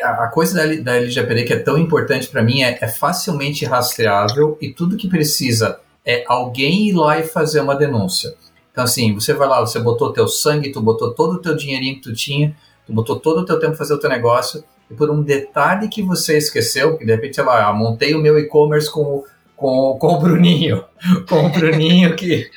[0.03, 4.57] a, coisa da, da LGPD que é tão importante para mim é, é facilmente rastreável
[4.61, 8.35] e tudo que precisa é alguém ir lá e fazer uma denúncia.
[8.73, 11.97] Então, assim, você vai lá, você botou teu sangue, tu botou todo o teu dinheirinho
[11.97, 12.55] que tu tinha,
[12.87, 16.03] tu botou todo o teu tempo fazer o teu negócio, e por um detalhe que
[16.03, 19.25] você esqueceu, que de repente, sei lá, montei o meu e-commerce com, o-
[19.57, 20.85] com, com o Bruninho,
[21.29, 22.49] com o Bruninho que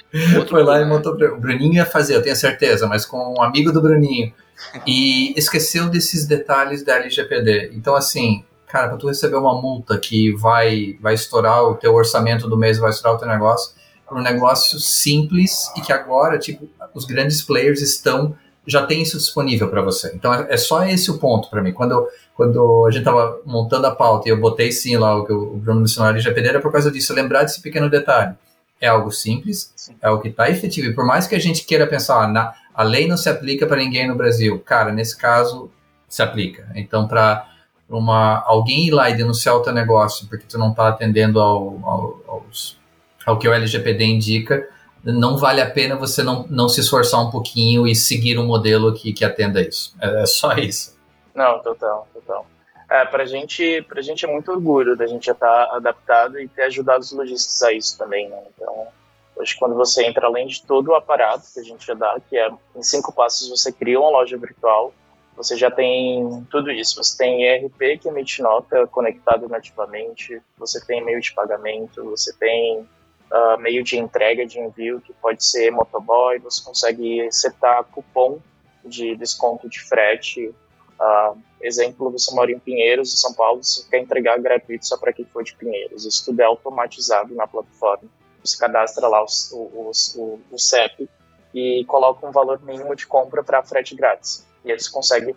[0.48, 1.14] foi lá e montou.
[1.14, 4.32] O Bruninho ia fazer, eu tenho certeza, mas com um amigo do Bruninho.
[4.86, 7.72] E esqueceu desses detalhes da LGPD.
[7.74, 12.48] Então, assim, cara, para tu receber uma multa que vai, vai estourar o teu orçamento
[12.48, 13.74] do mês, vai estourar o teu negócio,
[14.08, 18.36] para um negócio simples e que agora, tipo, os grandes players estão
[18.68, 20.12] já tem isso disponível para você.
[20.14, 21.72] Então é, é só esse o ponto para mim.
[21.74, 25.26] Quando, eu- quando a gente tava montando a pauta e eu botei sim lá o
[25.26, 28.36] que o Bruno mencionou ali, LGPD era por causa disso, lembrar desse pequeno detalhe.
[28.80, 29.96] É algo simples, Sim.
[30.02, 30.88] é algo que está efetivo.
[30.90, 33.66] E por mais que a gente queira pensar, ah, na, a lei não se aplica
[33.66, 35.72] para ninguém no Brasil, cara, nesse caso
[36.08, 36.68] se aplica.
[36.76, 37.48] Então, para
[37.92, 41.80] uma alguém ir lá e denunciar o teu negócio porque tu não está atendendo ao,
[41.84, 42.78] ao, aos,
[43.26, 44.68] ao que o LGPD indica,
[45.04, 48.94] não vale a pena você não, não se esforçar um pouquinho e seguir um modelo
[48.94, 49.96] que, que atenda isso.
[50.00, 50.98] É, é só isso.
[51.34, 52.46] Não, total, total.
[52.90, 56.64] É, pra gente, pra gente é muito orgulho da gente já estar adaptado e ter
[56.64, 58.38] ajudado os lojistas a isso também, né?
[58.54, 58.88] Então,
[59.36, 62.38] hoje quando você entra além de todo o aparato que a gente já dá, que
[62.38, 64.94] é em cinco passos você cria uma loja virtual,
[65.42, 67.04] você já tem tudo isso.
[67.04, 72.88] Você tem ERP que emite nota conectado nativamente, você tem meio de pagamento, você tem
[73.32, 78.40] ah, meio de entrega de envio que pode ser motoboy, você consegue setar cupom
[78.86, 80.54] de desconto de frete.
[81.00, 85.12] Ah, exemplo, você mora em Pinheiros, em São Paulo, você quer entregar gratuito só para
[85.12, 86.06] quem for de Pinheiros.
[86.06, 88.08] Isso tudo é automatizado na plataforma.
[88.44, 91.10] Você cadastra lá o, o, o, o CEP
[91.54, 94.46] e coloca um valor mínimo de compra para frete grátis.
[94.64, 95.36] E eles conseguem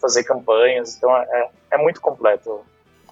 [0.00, 2.60] fazer campanhas, então é, é muito completo.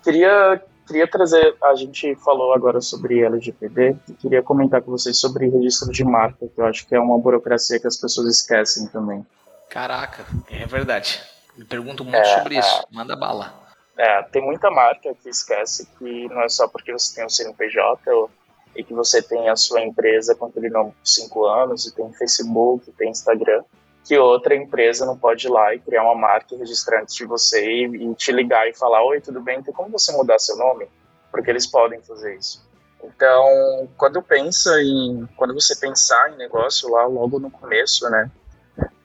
[0.02, 5.48] Queria, queria trazer, a gente falou agora sobre LGPD, e queria comentar com vocês sobre
[5.48, 9.24] registro de marca, que eu acho que é uma burocracia que as pessoas esquecem também.
[9.70, 11.22] Caraca, é verdade.
[11.56, 12.84] Me pergunto muito É, sobre isso.
[12.90, 13.54] Manda bala.
[13.96, 18.10] É, tem muita marca que esquece que não é só porque você tem um CNPJ
[18.12, 18.30] ou,
[18.74, 22.12] e que você tem a sua empresa com aquele nome por cinco anos e tem
[22.12, 23.62] Facebook, tem Instagram,
[24.04, 27.24] que outra empresa não pode ir lá e criar uma marca e registrar antes de
[27.24, 30.56] você e, e te ligar e falar, oi, tudo bem, tem como você mudar seu
[30.56, 30.86] nome?
[31.30, 32.62] Porque eles podem fazer isso.
[33.02, 38.30] Então, quando pensa em, quando você pensar em negócio lá logo no começo, né,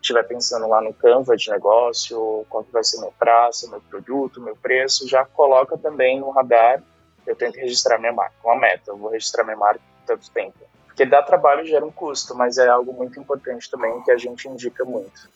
[0.02, 4.56] estiver pensando lá no Canva de negócio, que vai ser meu prazo, meu produto, meu
[4.56, 6.82] preço, já coloca também no radar,
[7.26, 10.32] eu tenho que registrar minha marca, uma meta, eu vou registrar minha marca por tanto
[10.32, 10.58] tempo.
[11.00, 14.50] Porque dá trabalho gera um custo, mas é algo muito importante também que a gente
[14.50, 15.30] indica muito.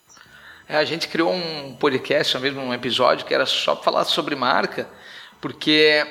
[0.67, 4.85] É, a gente criou um podcast, mesmo um episódio, que era só falar sobre marca,
[5.39, 6.05] porque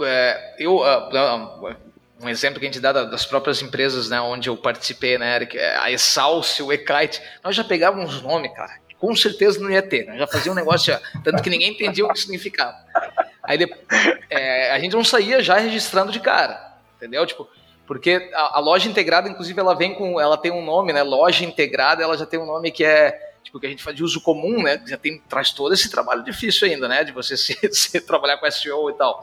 [0.00, 1.76] é, eu, uh,
[2.22, 5.58] um exemplo que a gente dá das próprias empresas né, onde eu participei, né, Eric,
[5.58, 10.06] é a Exalcio, o Ekite, nós já pegávamos nome, cara, com certeza não ia ter,
[10.06, 12.76] né, já fazia um negócio, tanto que ninguém entendia o que significava.
[13.42, 13.58] Aí
[14.30, 17.26] é, a gente não saía já registrando de cara, entendeu?
[17.26, 17.48] Tipo,
[17.86, 21.44] porque a, a, loja integrada, inclusive, ela vem com, ela tem um nome, né, loja
[21.44, 24.22] integrada, ela já tem um nome que é tipo que a gente faz de uso
[24.22, 28.00] comum, né, já tem traz todo esse trabalho difícil ainda, né, de você se, se
[28.00, 29.22] trabalhar com SEO e tal.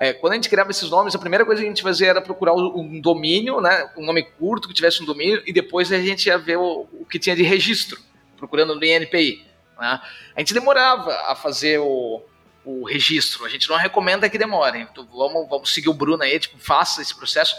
[0.00, 2.22] É, quando a gente criava esses nomes, a primeira coisa que a gente fazia era
[2.22, 6.26] procurar um domínio, né, um nome curto que tivesse um domínio, e depois a gente
[6.26, 7.98] ia ver o, o que tinha de registro,
[8.36, 9.44] procurando no INPI.
[9.76, 10.00] Né?
[10.36, 12.22] A gente demorava a fazer o,
[12.64, 14.80] o registro, a gente não recomenda que demore.
[14.80, 17.56] Então vamos, vamos seguir o Bruno aí, tipo, faça esse processo.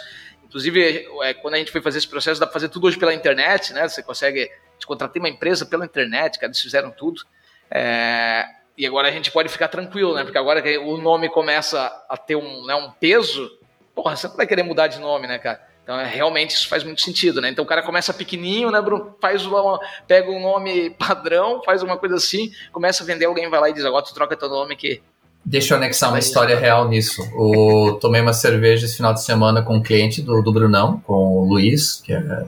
[0.49, 3.13] Inclusive, é, quando a gente foi fazer esse processo, dá para fazer tudo hoje pela
[3.13, 3.87] internet, né?
[3.87, 4.51] Você consegue.
[4.85, 7.21] Contratar uma empresa pela internet, cara, eles fizeram tudo.
[7.69, 10.23] É, e agora a gente pode ficar tranquilo, né?
[10.23, 13.51] Porque agora que o nome começa a ter um, né, um peso,
[13.93, 15.61] porra, você não vai querer mudar de nome, né, cara?
[15.83, 17.49] Então, é, realmente, isso faz muito sentido, né?
[17.49, 19.15] Então, o cara começa pequenininho, né, Bruno?
[19.19, 23.59] Faz uma, pega um nome padrão, faz uma coisa assim, começa a vender, alguém vai
[23.59, 25.03] lá e diz, agora tu troca teu nome aqui.
[25.49, 27.23] Deixa eu anexar uma história real nisso.
[27.35, 31.13] O, tomei uma cerveja esse final de semana com um cliente do, do Brunão, com
[31.13, 32.45] o Luiz, que é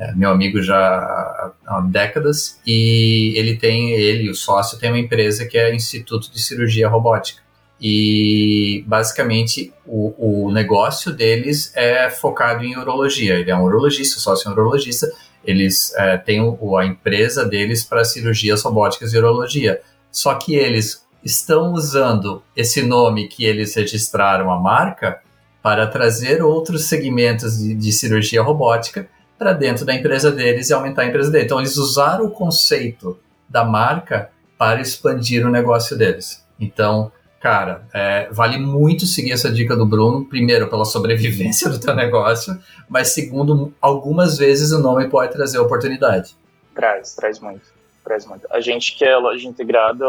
[0.00, 4.98] é, meu amigo já há, há, décadas, e ele tem, ele, o sócio, tem uma
[4.98, 7.42] empresa que é Instituto de Cirurgia Robótica.
[7.78, 13.34] E basicamente o, o negócio deles é focado em urologia.
[13.34, 15.10] Ele é um urologista, sócio é um urologista.
[15.44, 19.80] Eles é, têm o, a empresa deles para cirurgias robóticas e urologia.
[20.10, 25.20] Só que eles estão usando esse nome que eles registraram a marca
[25.62, 31.02] para trazer outros segmentos de, de cirurgia robótica para dentro da empresa deles e aumentar
[31.02, 31.46] a empresa deles.
[31.46, 36.44] Então, eles usaram o conceito da marca para expandir o negócio deles.
[36.58, 41.94] Então, cara, é, vale muito seguir essa dica do Bruno, primeiro pela sobrevivência do teu
[41.94, 46.36] negócio, mas segundo, algumas vezes o nome pode trazer oportunidade.
[46.74, 47.62] Traz, traz muito,
[48.02, 48.46] traz muito.
[48.50, 50.04] A gente que é loja integrada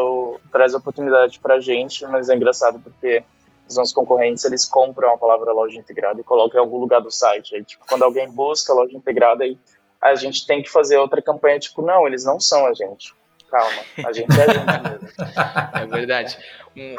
[0.51, 3.23] traz oportunidade para a gente, mas é engraçado porque
[3.67, 7.09] os nossos concorrentes eles compram a palavra loja integrada e colocam em algum lugar do
[7.09, 7.55] site.
[7.55, 9.57] Aí, tipo, quando alguém busca loja integrada, aí
[10.01, 13.13] a gente tem que fazer outra campanha, tipo, não, eles não são a gente.
[13.49, 15.11] Calma, a gente é a gente mesmo.
[15.81, 16.37] É verdade.
[16.75, 16.95] Um,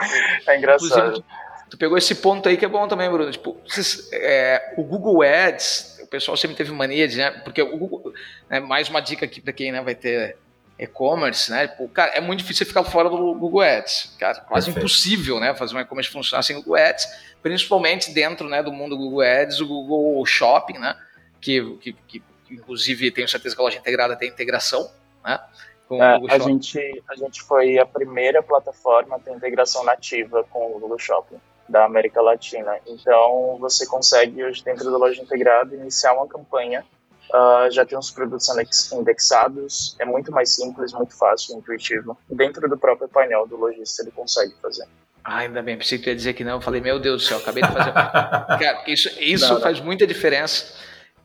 [0.47, 1.21] é engraçado.
[1.21, 1.25] Tu,
[1.71, 3.31] tu, pegou esse ponto aí que é bom também, Bruno.
[3.31, 7.31] Tipo, vocês, é, o Google Ads, o pessoal sempre teve mania de, né?
[7.31, 8.13] Porque o Google,
[8.51, 10.37] né, mais uma dica aqui para quem né, vai ter
[10.83, 11.69] e-commerce, né?
[11.69, 14.17] Pô, cara, é muito difícil ficar fora do Google Ads.
[14.19, 14.79] Cara, quase Perfeito.
[14.79, 15.55] impossível, né?
[15.55, 17.07] Fazer um e-commerce funcionar sem Google Ads,
[17.41, 20.97] principalmente dentro né, do mundo do Google Ads, o Google Shopping, né?
[21.41, 24.91] Que, que, que inclusive tenho certeza que a loja integrada tem integração,
[25.25, 25.41] né?
[25.89, 26.53] Com é, o Google a Shopping.
[26.53, 31.41] gente a gente foi a primeira plataforma a ter integração nativa com o Google Shopping
[31.69, 32.79] da América Latina.
[32.87, 36.85] Então você consegue hoje dentro da loja integrada iniciar uma campanha
[37.33, 38.47] Uh, já tem os produtos
[38.93, 42.19] indexados, é muito mais simples, muito fácil, intuitivo.
[42.29, 44.87] Dentro do próprio painel do lojista ele consegue fazer.
[45.25, 46.57] Ah, ainda bem, pensei que tu ia dizer que não.
[46.57, 47.93] Eu falei, meu Deus do céu, acabei de fazer.
[47.95, 49.87] Cara, isso, isso não, faz não.
[49.87, 50.75] muita diferença.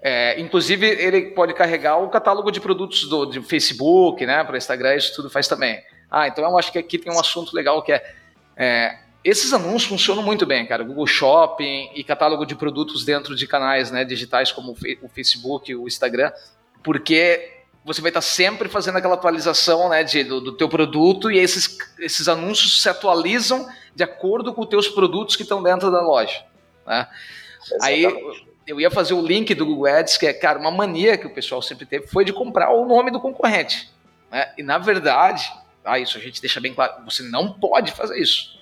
[0.01, 4.95] É, inclusive, ele pode carregar o catálogo de produtos do, do Facebook, né, para Instagram,
[4.95, 5.83] isso tudo faz também.
[6.09, 8.13] Ah, então eu acho que aqui tem um assunto legal que é,
[8.55, 8.97] é
[9.29, 10.83] esses anúncios funcionam muito bem, cara.
[10.83, 15.87] Google Shopping e catálogo de produtos dentro de canais né, digitais como o Facebook, o
[15.87, 16.31] Instagram,
[16.83, 21.37] porque você vai estar sempre fazendo aquela atualização né, de, do, do teu produto e
[21.37, 26.01] esses, esses anúncios se atualizam de acordo com os teus produtos que estão dentro da
[26.01, 26.45] loja.
[26.85, 27.07] Né?
[27.81, 28.05] Aí
[28.65, 31.33] eu ia fazer o link do Google Ads, que é, cara, uma mania que o
[31.33, 33.89] pessoal sempre teve foi de comprar o nome do concorrente.
[34.31, 34.53] Né?
[34.57, 35.51] E na verdade,
[35.83, 38.57] ah, isso a gente deixa bem claro, você não pode fazer isso.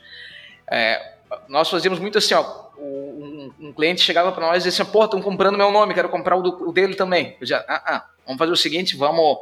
[0.70, 1.14] É,
[1.48, 5.06] nós fazíamos muito assim, ó, um, um cliente chegava para nós e dizia assim, pô,
[5.06, 7.34] estão comprando meu nome, quero comprar o, do, o dele também.
[7.34, 9.38] Eu dizia, ah, ah, vamos fazer o seguinte, vamos,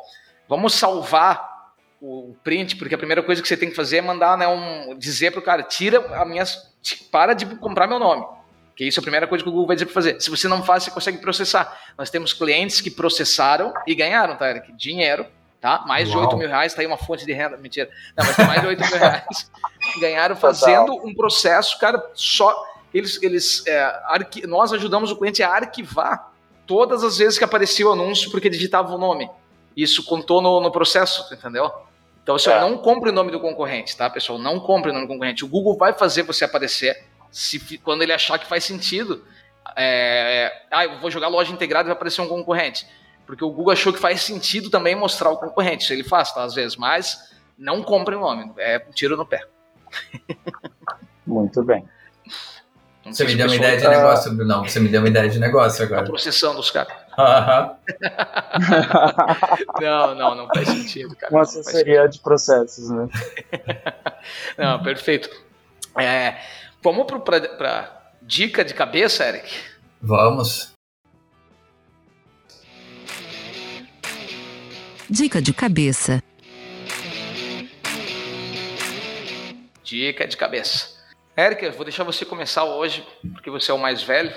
[0.47, 1.53] vamos salvar
[2.01, 4.97] o print, porque a primeira coisa que você tem que fazer é mandar, né, um,
[4.97, 6.43] dizer para o cara, tira a minha,
[7.11, 8.25] para de comprar meu nome.
[8.75, 10.19] Que isso é a primeira coisa que o Google vai dizer para fazer.
[10.19, 11.79] Se você não faz, você consegue processar.
[11.95, 14.73] Nós temos clientes que processaram e ganharam, tá, Eric?
[14.73, 15.27] Dinheiro
[15.63, 15.81] tá?
[15.87, 16.19] Mais Uau.
[16.19, 17.89] de 8 mil reais, tá aí uma fonte de renda, mentira.
[18.17, 19.49] Não, mas mais de 8 mil reais.
[19.99, 21.05] Ganharam fazendo Total.
[21.07, 22.55] um processo, cara, só.
[22.93, 26.31] Eles, eles, é, arqui, nós ajudamos o cliente a arquivar
[26.67, 29.29] todas as vezes que aparecia o anúncio porque digitava o nome.
[29.75, 31.71] Isso contou no, no processo, entendeu?
[32.21, 32.59] Então, assim, é.
[32.59, 34.37] não compre o nome do concorrente, tá, pessoal?
[34.37, 35.43] Não compre o nome do concorrente.
[35.43, 39.25] O Google vai fazer você aparecer se, quando ele achar que faz sentido.
[39.75, 42.85] É, é, ah, eu vou jogar loja integrada e vai aparecer um concorrente
[43.25, 45.91] porque o Google achou que faz sentido também mostrar o concorrente.
[45.91, 49.45] Ele faz, tá, às vezes, mas não compre o nome, é um tiro no pé.
[51.25, 51.85] Muito bem.
[53.05, 53.89] Não você me deu uma ideia de tá...
[53.89, 54.61] negócio, Bruno.
[54.63, 56.03] Você me deu uma ideia de negócio agora.
[56.03, 56.93] Tá processando os caras.
[57.17, 57.75] Uh -huh.
[59.81, 61.33] não, não, não faz sentido, cara.
[61.33, 63.07] Uma assessoria de processos, né?
[64.57, 65.29] não, perfeito.
[65.99, 66.37] É,
[66.81, 69.53] vamos para dica de cabeça, Eric?
[70.01, 70.71] Vamos.
[75.09, 76.23] Dica de cabeça.
[79.83, 80.93] Dica de cabeça.
[81.35, 83.03] Érica, vou deixar você começar hoje,
[83.33, 84.31] porque você é o mais velho.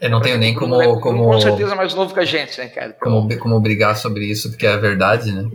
[0.00, 1.24] Eu não tenho nem como, é, como.
[1.24, 2.94] Com certeza mais novo que a gente, né, cara?
[2.94, 5.48] Como, como brigar sobre isso, porque é verdade, né?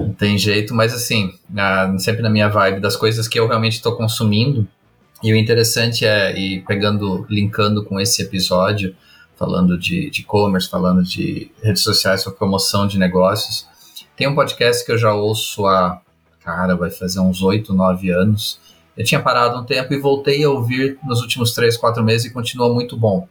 [0.00, 3.74] não tem jeito, mas assim, na, sempre na minha vibe das coisas que eu realmente
[3.74, 4.66] estou consumindo.
[5.22, 8.94] E o interessante é, e pegando, linkando com esse episódio,
[9.36, 13.66] falando de e-commerce, falando de redes sociais para promoção de negócios,
[14.16, 16.00] tem um podcast que eu já ouço há,
[16.44, 18.60] cara, vai fazer uns oito, nove anos,
[18.96, 22.32] eu tinha parado um tempo e voltei a ouvir nos últimos três, quatro meses e
[22.32, 23.26] continua muito bom.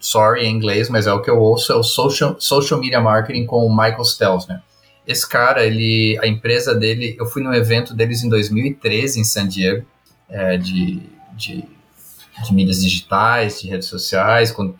[0.00, 3.46] Sorry em inglês, mas é o que eu ouço, é o Social, social Media Marketing
[3.46, 4.60] com o Michael Stelzner.
[5.06, 9.46] Esse cara, ele, a empresa dele, eu fui num evento deles em 2013 em San
[9.46, 9.86] Diego,
[10.28, 11.02] é, de,
[11.36, 11.64] de,
[12.42, 14.74] de, mídias digitais, de redes sociais, quando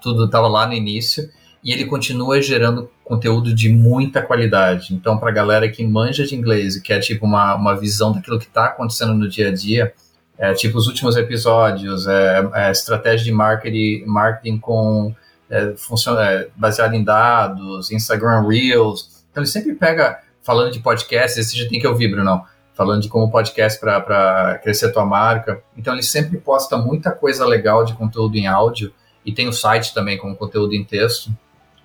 [0.00, 1.28] tudo estava lá no início,
[1.64, 4.94] e ele continua gerando conteúdo de muita qualidade.
[4.94, 8.38] Então, para a galera que manja de inglês e quer tipo uma, uma visão daquilo
[8.38, 9.92] que está acontecendo no dia a dia,
[10.38, 15.14] é, tipo os últimos episódios, é, é estratégia de marketing, marketing com
[15.50, 19.26] é, é, baseado em dados, Instagram Reels.
[19.30, 23.10] Então ele sempre pega, falando de podcast, esse já tem que ouvir, Bruno, falando de
[23.10, 25.62] como podcast para crescer tua marca.
[25.76, 28.90] Então ele sempre posta muita coisa legal de conteúdo em áudio
[29.22, 31.30] e tem o site também com conteúdo em texto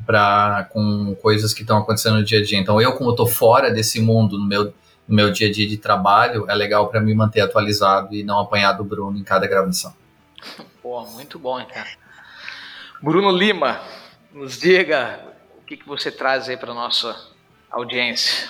[0.06, 2.58] para com coisas que estão acontecendo no dia a dia.
[2.58, 4.74] Então, eu, como estou fora desse mundo no meu,
[5.08, 8.40] no meu dia a dia de trabalho, é legal para me manter atualizado e não
[8.40, 9.94] apanhar do Bruno em cada gravação.
[10.82, 11.90] Pô, muito bom, hein, cara.
[13.02, 13.80] Bruno Lima,
[14.32, 15.20] nos diga
[15.58, 17.16] o que, que você traz aí para nossa
[17.70, 18.50] audiência.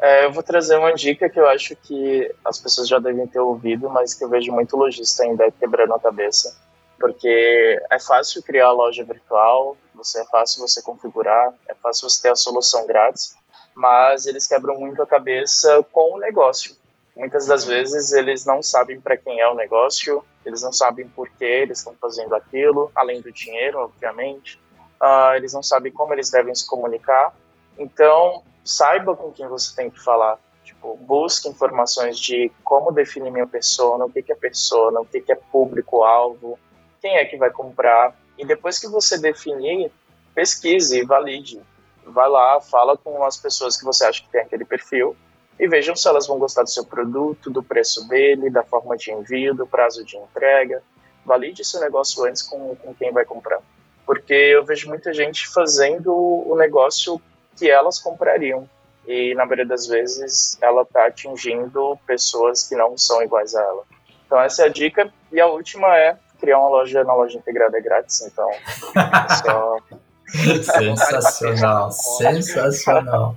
[0.00, 3.38] É, eu vou trazer uma dica que eu acho que as pessoas já devem ter
[3.38, 6.63] ouvido, mas que eu vejo muito lojista ainda quebrando a cabeça
[6.98, 12.22] porque é fácil criar a loja virtual, você é fácil você configurar, é fácil você
[12.22, 13.36] ter a solução grátis,
[13.74, 16.76] mas eles quebram muito a cabeça com o negócio.
[17.16, 21.28] Muitas das vezes eles não sabem para quem é o negócio, eles não sabem por
[21.30, 24.60] que eles estão fazendo aquilo, além do dinheiro, obviamente.
[25.00, 27.34] Uh, eles não sabem como eles devem se comunicar.
[27.78, 30.38] Então, saiba com quem você tem que falar.
[30.64, 35.34] Tipo, busque informações de como definir minha persona, o que, é persona, o que é
[35.34, 36.58] público-alvo,
[37.04, 38.16] quem é que vai comprar.
[38.38, 39.92] E depois que você definir,
[40.34, 41.60] pesquise, valide.
[42.06, 45.14] Vai lá, fala com as pessoas que você acha que tem aquele perfil
[45.60, 49.12] e vejam se elas vão gostar do seu produto, do preço dele, da forma de
[49.12, 50.82] envio, do prazo de entrega.
[51.26, 53.60] Valide seu negócio antes com, com quem vai comprar.
[54.06, 57.20] Porque eu vejo muita gente fazendo o negócio
[57.56, 58.68] que elas comprariam.
[59.06, 63.82] E na maioria das vezes ela está atingindo pessoas que não são iguais a ela.
[64.26, 65.12] Então essa é a dica.
[65.30, 69.78] E a última é criar uma loja na loja integrada é grátis, então é só...
[70.26, 73.36] sensacional, sensacional.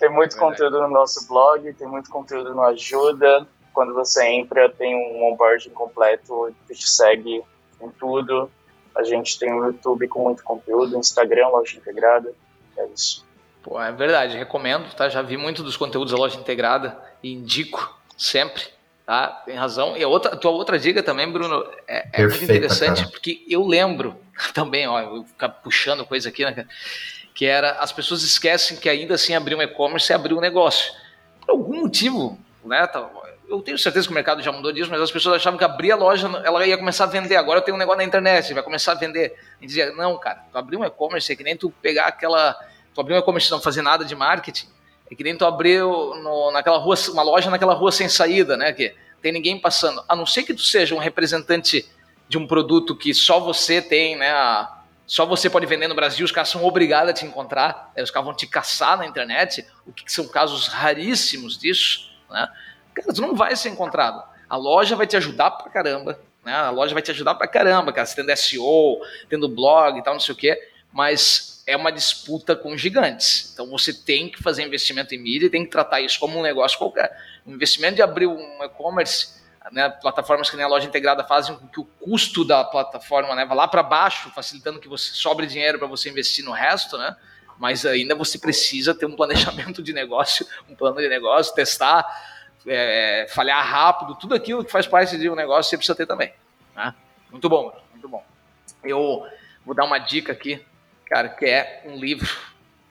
[0.00, 3.46] Tem muito conteúdo no nosso blog, tem muito conteúdo no Ajuda.
[3.74, 7.42] Quando você entra, tem um onboarding completo que te segue
[7.80, 8.50] em tudo.
[8.94, 12.32] A gente tem o YouTube com muito conteúdo, Instagram, loja integrada.
[12.76, 13.26] É isso.
[13.62, 15.08] Pô, é verdade, recomendo, tá?
[15.08, 18.77] Já vi muito dos conteúdos da loja integrada e indico sempre.
[19.08, 19.28] Tá?
[19.46, 19.96] Tem razão.
[19.96, 23.10] E a outra, tua outra dica também, Bruno, é, é muito interessante, cara.
[23.10, 24.14] porque eu lembro
[24.52, 26.66] também, ó, eu vou ficar puxando coisa aqui, né,
[27.34, 30.92] que era as pessoas esquecem que ainda assim abrir um e-commerce é abrir um negócio.
[31.40, 32.86] Por algum motivo, né?
[32.86, 33.08] Tá,
[33.48, 35.90] eu tenho certeza que o mercado já mudou disso, mas as pessoas achavam que abrir
[35.90, 37.36] a loja, ela ia começar a vender.
[37.36, 39.34] Agora eu tenho um negócio na internet, vai começar a vender.
[39.58, 42.54] E dizia, não, cara, tu abrir um e-commerce é que nem tu pegar aquela.
[42.94, 44.68] Tu abrir um e-commerce e não fazer nada de marketing
[45.10, 48.72] é que nem tu abrir no, naquela rua, uma loja naquela rua sem saída, né?
[48.72, 50.02] Que tem ninguém passando.
[50.08, 51.88] A não ser que tu seja um representante
[52.28, 54.30] de um produto que só você tem, né?
[54.30, 54.78] A,
[55.08, 58.10] só você pode vender no Brasil, os caras são obrigados a te encontrar, né, os
[58.10, 62.46] caras vão te caçar na internet, o que, que são casos raríssimos disso, né?
[62.92, 64.22] Cara, tu não vai ser encontrado.
[64.50, 66.52] A loja vai te ajudar pra caramba, né?
[66.52, 69.00] A loja vai te ajudar pra caramba, cara, você tendo SEO,
[69.30, 73.50] tendo blog e tal, não sei o quê, mas é uma disputa com gigantes.
[73.52, 76.42] Então você tem que fazer investimento em mídia e tem que tratar isso como um
[76.42, 77.14] negócio qualquer.
[77.44, 79.38] O investimento de abrir um e-commerce
[79.70, 83.44] né, plataformas que nem a loja integrada fazem com que o custo da plataforma né,
[83.44, 87.14] vá lá para baixo, facilitando que você sobre dinheiro para você investir no resto, né?
[87.58, 92.06] Mas ainda você precisa ter um planejamento de negócio, um plano de negócio, testar,
[92.66, 96.32] é, falhar rápido, tudo aquilo que faz parte de um negócio você precisa ter também.
[96.74, 96.94] Né?
[97.30, 98.24] Muito bom, muito bom.
[98.82, 99.26] Eu
[99.66, 100.64] vou dar uma dica aqui,
[101.08, 102.28] cara, que é um livro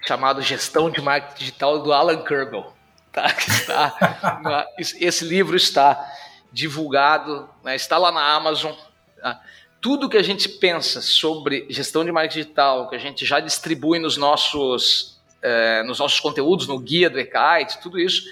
[0.06, 2.74] chamado Gestão de Marketing Digital do Alan Kerbel.
[3.12, 3.28] Tá?
[4.78, 6.14] Esse livro está
[6.52, 7.76] divulgado, né?
[7.76, 8.74] está lá na Amazon.
[9.22, 9.42] Tá?
[9.80, 14.00] Tudo que a gente pensa sobre gestão de marketing digital, que a gente já distribui
[14.00, 18.24] nos nossos, é, nos nossos conteúdos, no guia do Ekite, tudo isso,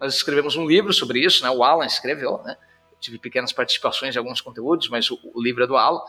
[0.00, 1.50] nós escrevemos um livro sobre isso, né?
[1.50, 2.56] o Alan escreveu, né?
[3.00, 6.00] tive pequenas participações em alguns conteúdos, mas o, o livro é do Alan,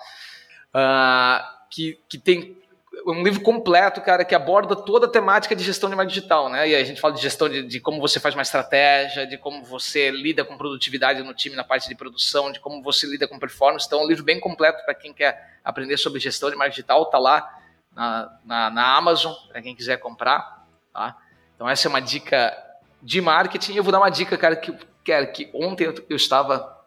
[0.74, 2.58] uh, que, que tem
[3.06, 6.70] um livro completo, cara, que aborda toda a temática de gestão de marketing digital, né?
[6.70, 9.64] E a gente fala de gestão de, de, como você faz uma estratégia, de como
[9.64, 13.40] você lida com produtividade no time na parte de produção, de como você lida com
[13.40, 13.86] performance.
[13.86, 17.06] Então, é um livro bem completo para quem quer aprender sobre gestão de marketing digital,
[17.06, 17.48] tá lá
[17.94, 21.18] na, na, na Amazon, para quem quiser comprar, tá?
[21.56, 22.56] Então, essa é uma dica
[23.02, 23.76] de marketing.
[23.76, 24.74] Eu vou dar uma dica, cara, que,
[25.04, 26.78] que, que ontem eu, eu estava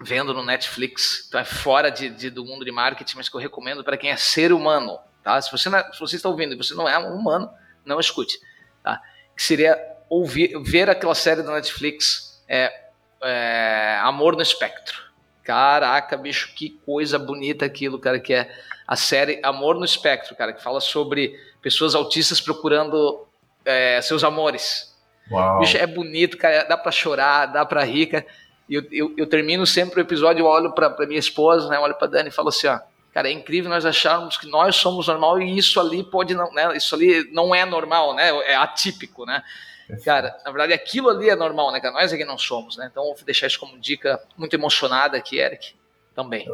[0.00, 3.40] vendo no Netflix, então é fora de, de, do mundo de marketing, mas que eu
[3.40, 4.98] recomendo para quem é ser humano.
[5.26, 5.42] Tá?
[5.42, 7.50] Se, você não, é, se você está ouvindo e você não é um humano,
[7.84, 8.38] não escute.
[8.80, 9.02] Tá?
[9.36, 9.76] Que seria
[10.08, 12.72] ouvir, ver aquela série da Netflix, é,
[13.20, 15.02] é, Amor no Espectro.
[15.42, 18.48] Caraca, bicho, que coisa bonita aquilo, cara, que é
[18.86, 23.26] a série Amor no Espectro, cara, que fala sobre pessoas autistas procurando
[23.64, 24.96] é, seus amores.
[25.28, 25.58] Uau.
[25.58, 28.26] Bicho, é bonito, cara, dá pra chorar, dá pra rir, cara.
[28.68, 31.80] E eu, eu, eu termino sempre o episódio, eu olho pra, pra minha esposa, né,
[31.80, 32.78] olho pra Dani e falo assim, ó,
[33.16, 36.76] Cara, é incrível nós acharmos que nós somos normal e isso ali pode não, né?
[36.76, 38.28] Isso ali não é normal, né?
[38.44, 39.42] É atípico, né?
[40.04, 41.80] Cara, na verdade aquilo ali é normal, né?
[41.94, 42.90] Nós é que não somos, né?
[42.92, 45.74] Então vou deixar isso como dica muito emocionada aqui, Eric,
[46.14, 46.46] também.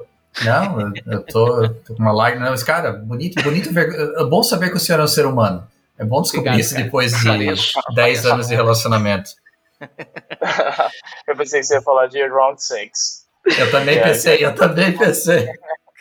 [0.44, 2.48] Não, eu, eu tô, tô, com uma lágrima.
[2.48, 3.92] Mas, cara, bonito, bonito ver.
[4.20, 5.66] É bom saber que o senhor é um ser humano.
[5.98, 6.84] É bom descobrir Obrigado, isso cara.
[6.84, 7.72] depois de Pareço.
[7.92, 9.32] 10 anos de relacionamento.
[11.26, 13.26] eu pensei que você ia falar de Round 6.
[13.58, 15.48] Eu também pensei, eu também pensei.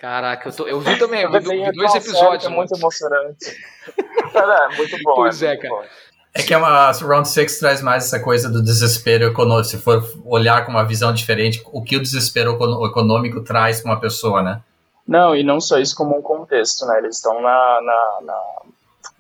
[0.02, 2.46] Caraca, eu, tô, eu vi também, eu vi, vi dois episódios.
[2.46, 3.56] É muito emocionante.
[4.34, 5.14] é, muito bom.
[5.14, 5.76] Pois é, é cara.
[5.76, 5.84] Bom.
[6.34, 9.66] É que é uma, a Round 6 traz mais essa coisa do desespero econômico.
[9.66, 14.00] Se for olhar com uma visão diferente, o que o desespero econômico traz para uma
[14.00, 14.64] pessoa, né?
[15.06, 16.98] Não, e não só isso como um contexto, né?
[16.98, 18.62] Eles estão na, na, na,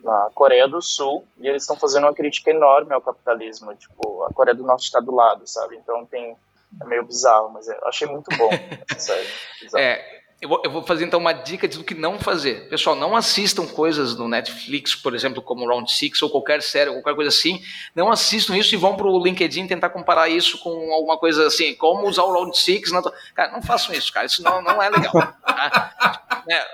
[0.03, 3.75] na Coreia do Sul e eles estão fazendo uma crítica enorme ao capitalismo.
[3.75, 5.75] Tipo, a Coreia do Norte está do lado, sabe?
[5.75, 6.36] Então tem.
[6.82, 8.49] É meio bizarro, mas eu achei muito bom.
[8.97, 9.27] sério,
[9.75, 12.68] é, eu vou, eu vou, fazer então uma dica do que não fazer.
[12.68, 17.14] Pessoal, não assistam coisas no Netflix, por exemplo, como Round Six ou qualquer série, qualquer
[17.14, 17.62] coisa assim.
[17.96, 21.76] Não assistam isso e vão para o LinkedIn tentar comparar isso com alguma coisa assim,
[21.76, 22.92] como usar o Round Six.
[22.92, 23.04] Na...
[23.36, 24.26] Cara, não façam isso, cara.
[24.26, 25.14] Isso não, não é legal.
[25.14, 26.42] Tá?
[26.50, 26.66] É,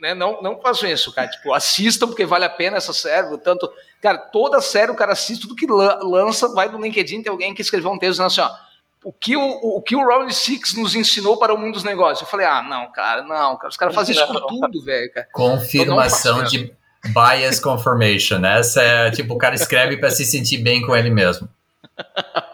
[0.00, 1.28] né, não, não façam isso, cara.
[1.28, 3.36] Tipo, assistam porque vale a pena essa série.
[3.38, 7.52] Tanto, cara, toda série o cara assiste, tudo que lança, vai no LinkedIn, tem alguém
[7.52, 8.69] que escreveu um texto dizendo assim, ó
[9.04, 12.20] o que o, o que o Round Six nos ensinou para o mundo dos negócios.
[12.20, 15.10] Eu falei, ah, não, cara, não, cara, os caras fazem isso com tudo, velho.
[15.32, 16.74] Confirmação de
[17.06, 18.44] bias confirmation.
[18.44, 21.48] Essa é tipo, o cara escreve para se sentir bem com ele mesmo.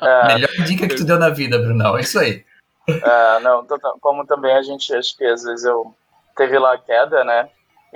[0.00, 2.44] É, Melhor dica que tu deu na vida, Brunão, é isso aí.
[2.88, 3.66] É, não,
[4.00, 5.94] como também a gente, acho que às vezes eu
[6.36, 7.48] teve lá a queda, né?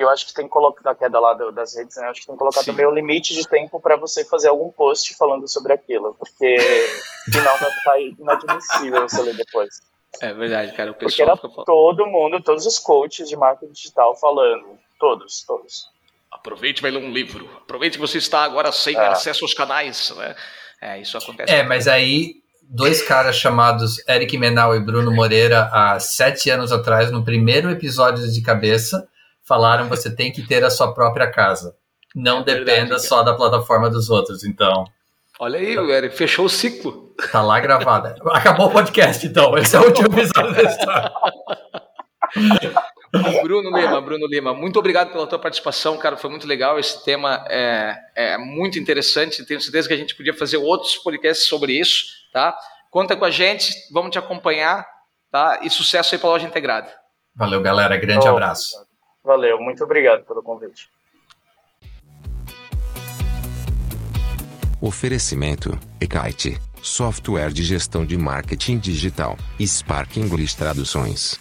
[0.02, 2.08] Eu acho que tem que colocar, da queda lá do, das redes, né?
[2.08, 2.70] Acho que tem que colocar Sim.
[2.72, 6.56] também o limite de tempo para você fazer algum post falando sobre aquilo, porque
[7.30, 9.80] senão vai ficar inadmissível você ler depois.
[10.20, 10.90] É verdade, cara.
[10.90, 14.78] O pessoal porque era todo mundo, todos os coaches de marketing digital falando.
[14.98, 15.88] Todos, todos.
[16.30, 17.48] Aproveite e vai ler um livro.
[17.56, 19.08] Aproveite que você está agora sem é.
[19.08, 20.12] acesso aos canais.
[20.16, 20.34] Né?
[20.80, 21.52] É, isso acontece.
[21.52, 27.10] É, mas aí dois caras chamados Eric Menal e Bruno Moreira há sete anos atrás,
[27.10, 29.08] no primeiro episódio de Cabeça,
[29.50, 31.74] falaram você tem que ter a sua própria casa.
[32.14, 34.84] Não é dependa verdade, só da plataforma dos outros, então.
[35.40, 37.12] Olha aí, Eric, fechou o ciclo.
[37.32, 38.14] Tá lá gravada.
[38.30, 39.58] Acabou o podcast, então.
[39.58, 41.12] Esse é o último episódio da história.
[43.42, 46.16] Bruno Lima, Bruno Lima, muito obrigado pela tua participação, cara.
[46.16, 46.78] Foi muito legal.
[46.78, 49.44] Esse tema é, é muito interessante.
[49.44, 52.56] Tenho certeza que a gente podia fazer outros podcasts sobre isso, tá?
[52.88, 54.86] Conta com a gente, vamos te acompanhar,
[55.30, 55.58] tá?
[55.62, 56.92] E sucesso aí para a loja integrada.
[57.34, 57.96] Valeu, galera.
[57.96, 58.89] Grande oh, abraço.
[59.22, 60.88] Valeu, muito obrigado pelo convite.
[64.80, 71.38] Oferecimento: Ekite, software de gestão de marketing digital, Spark English Traduções.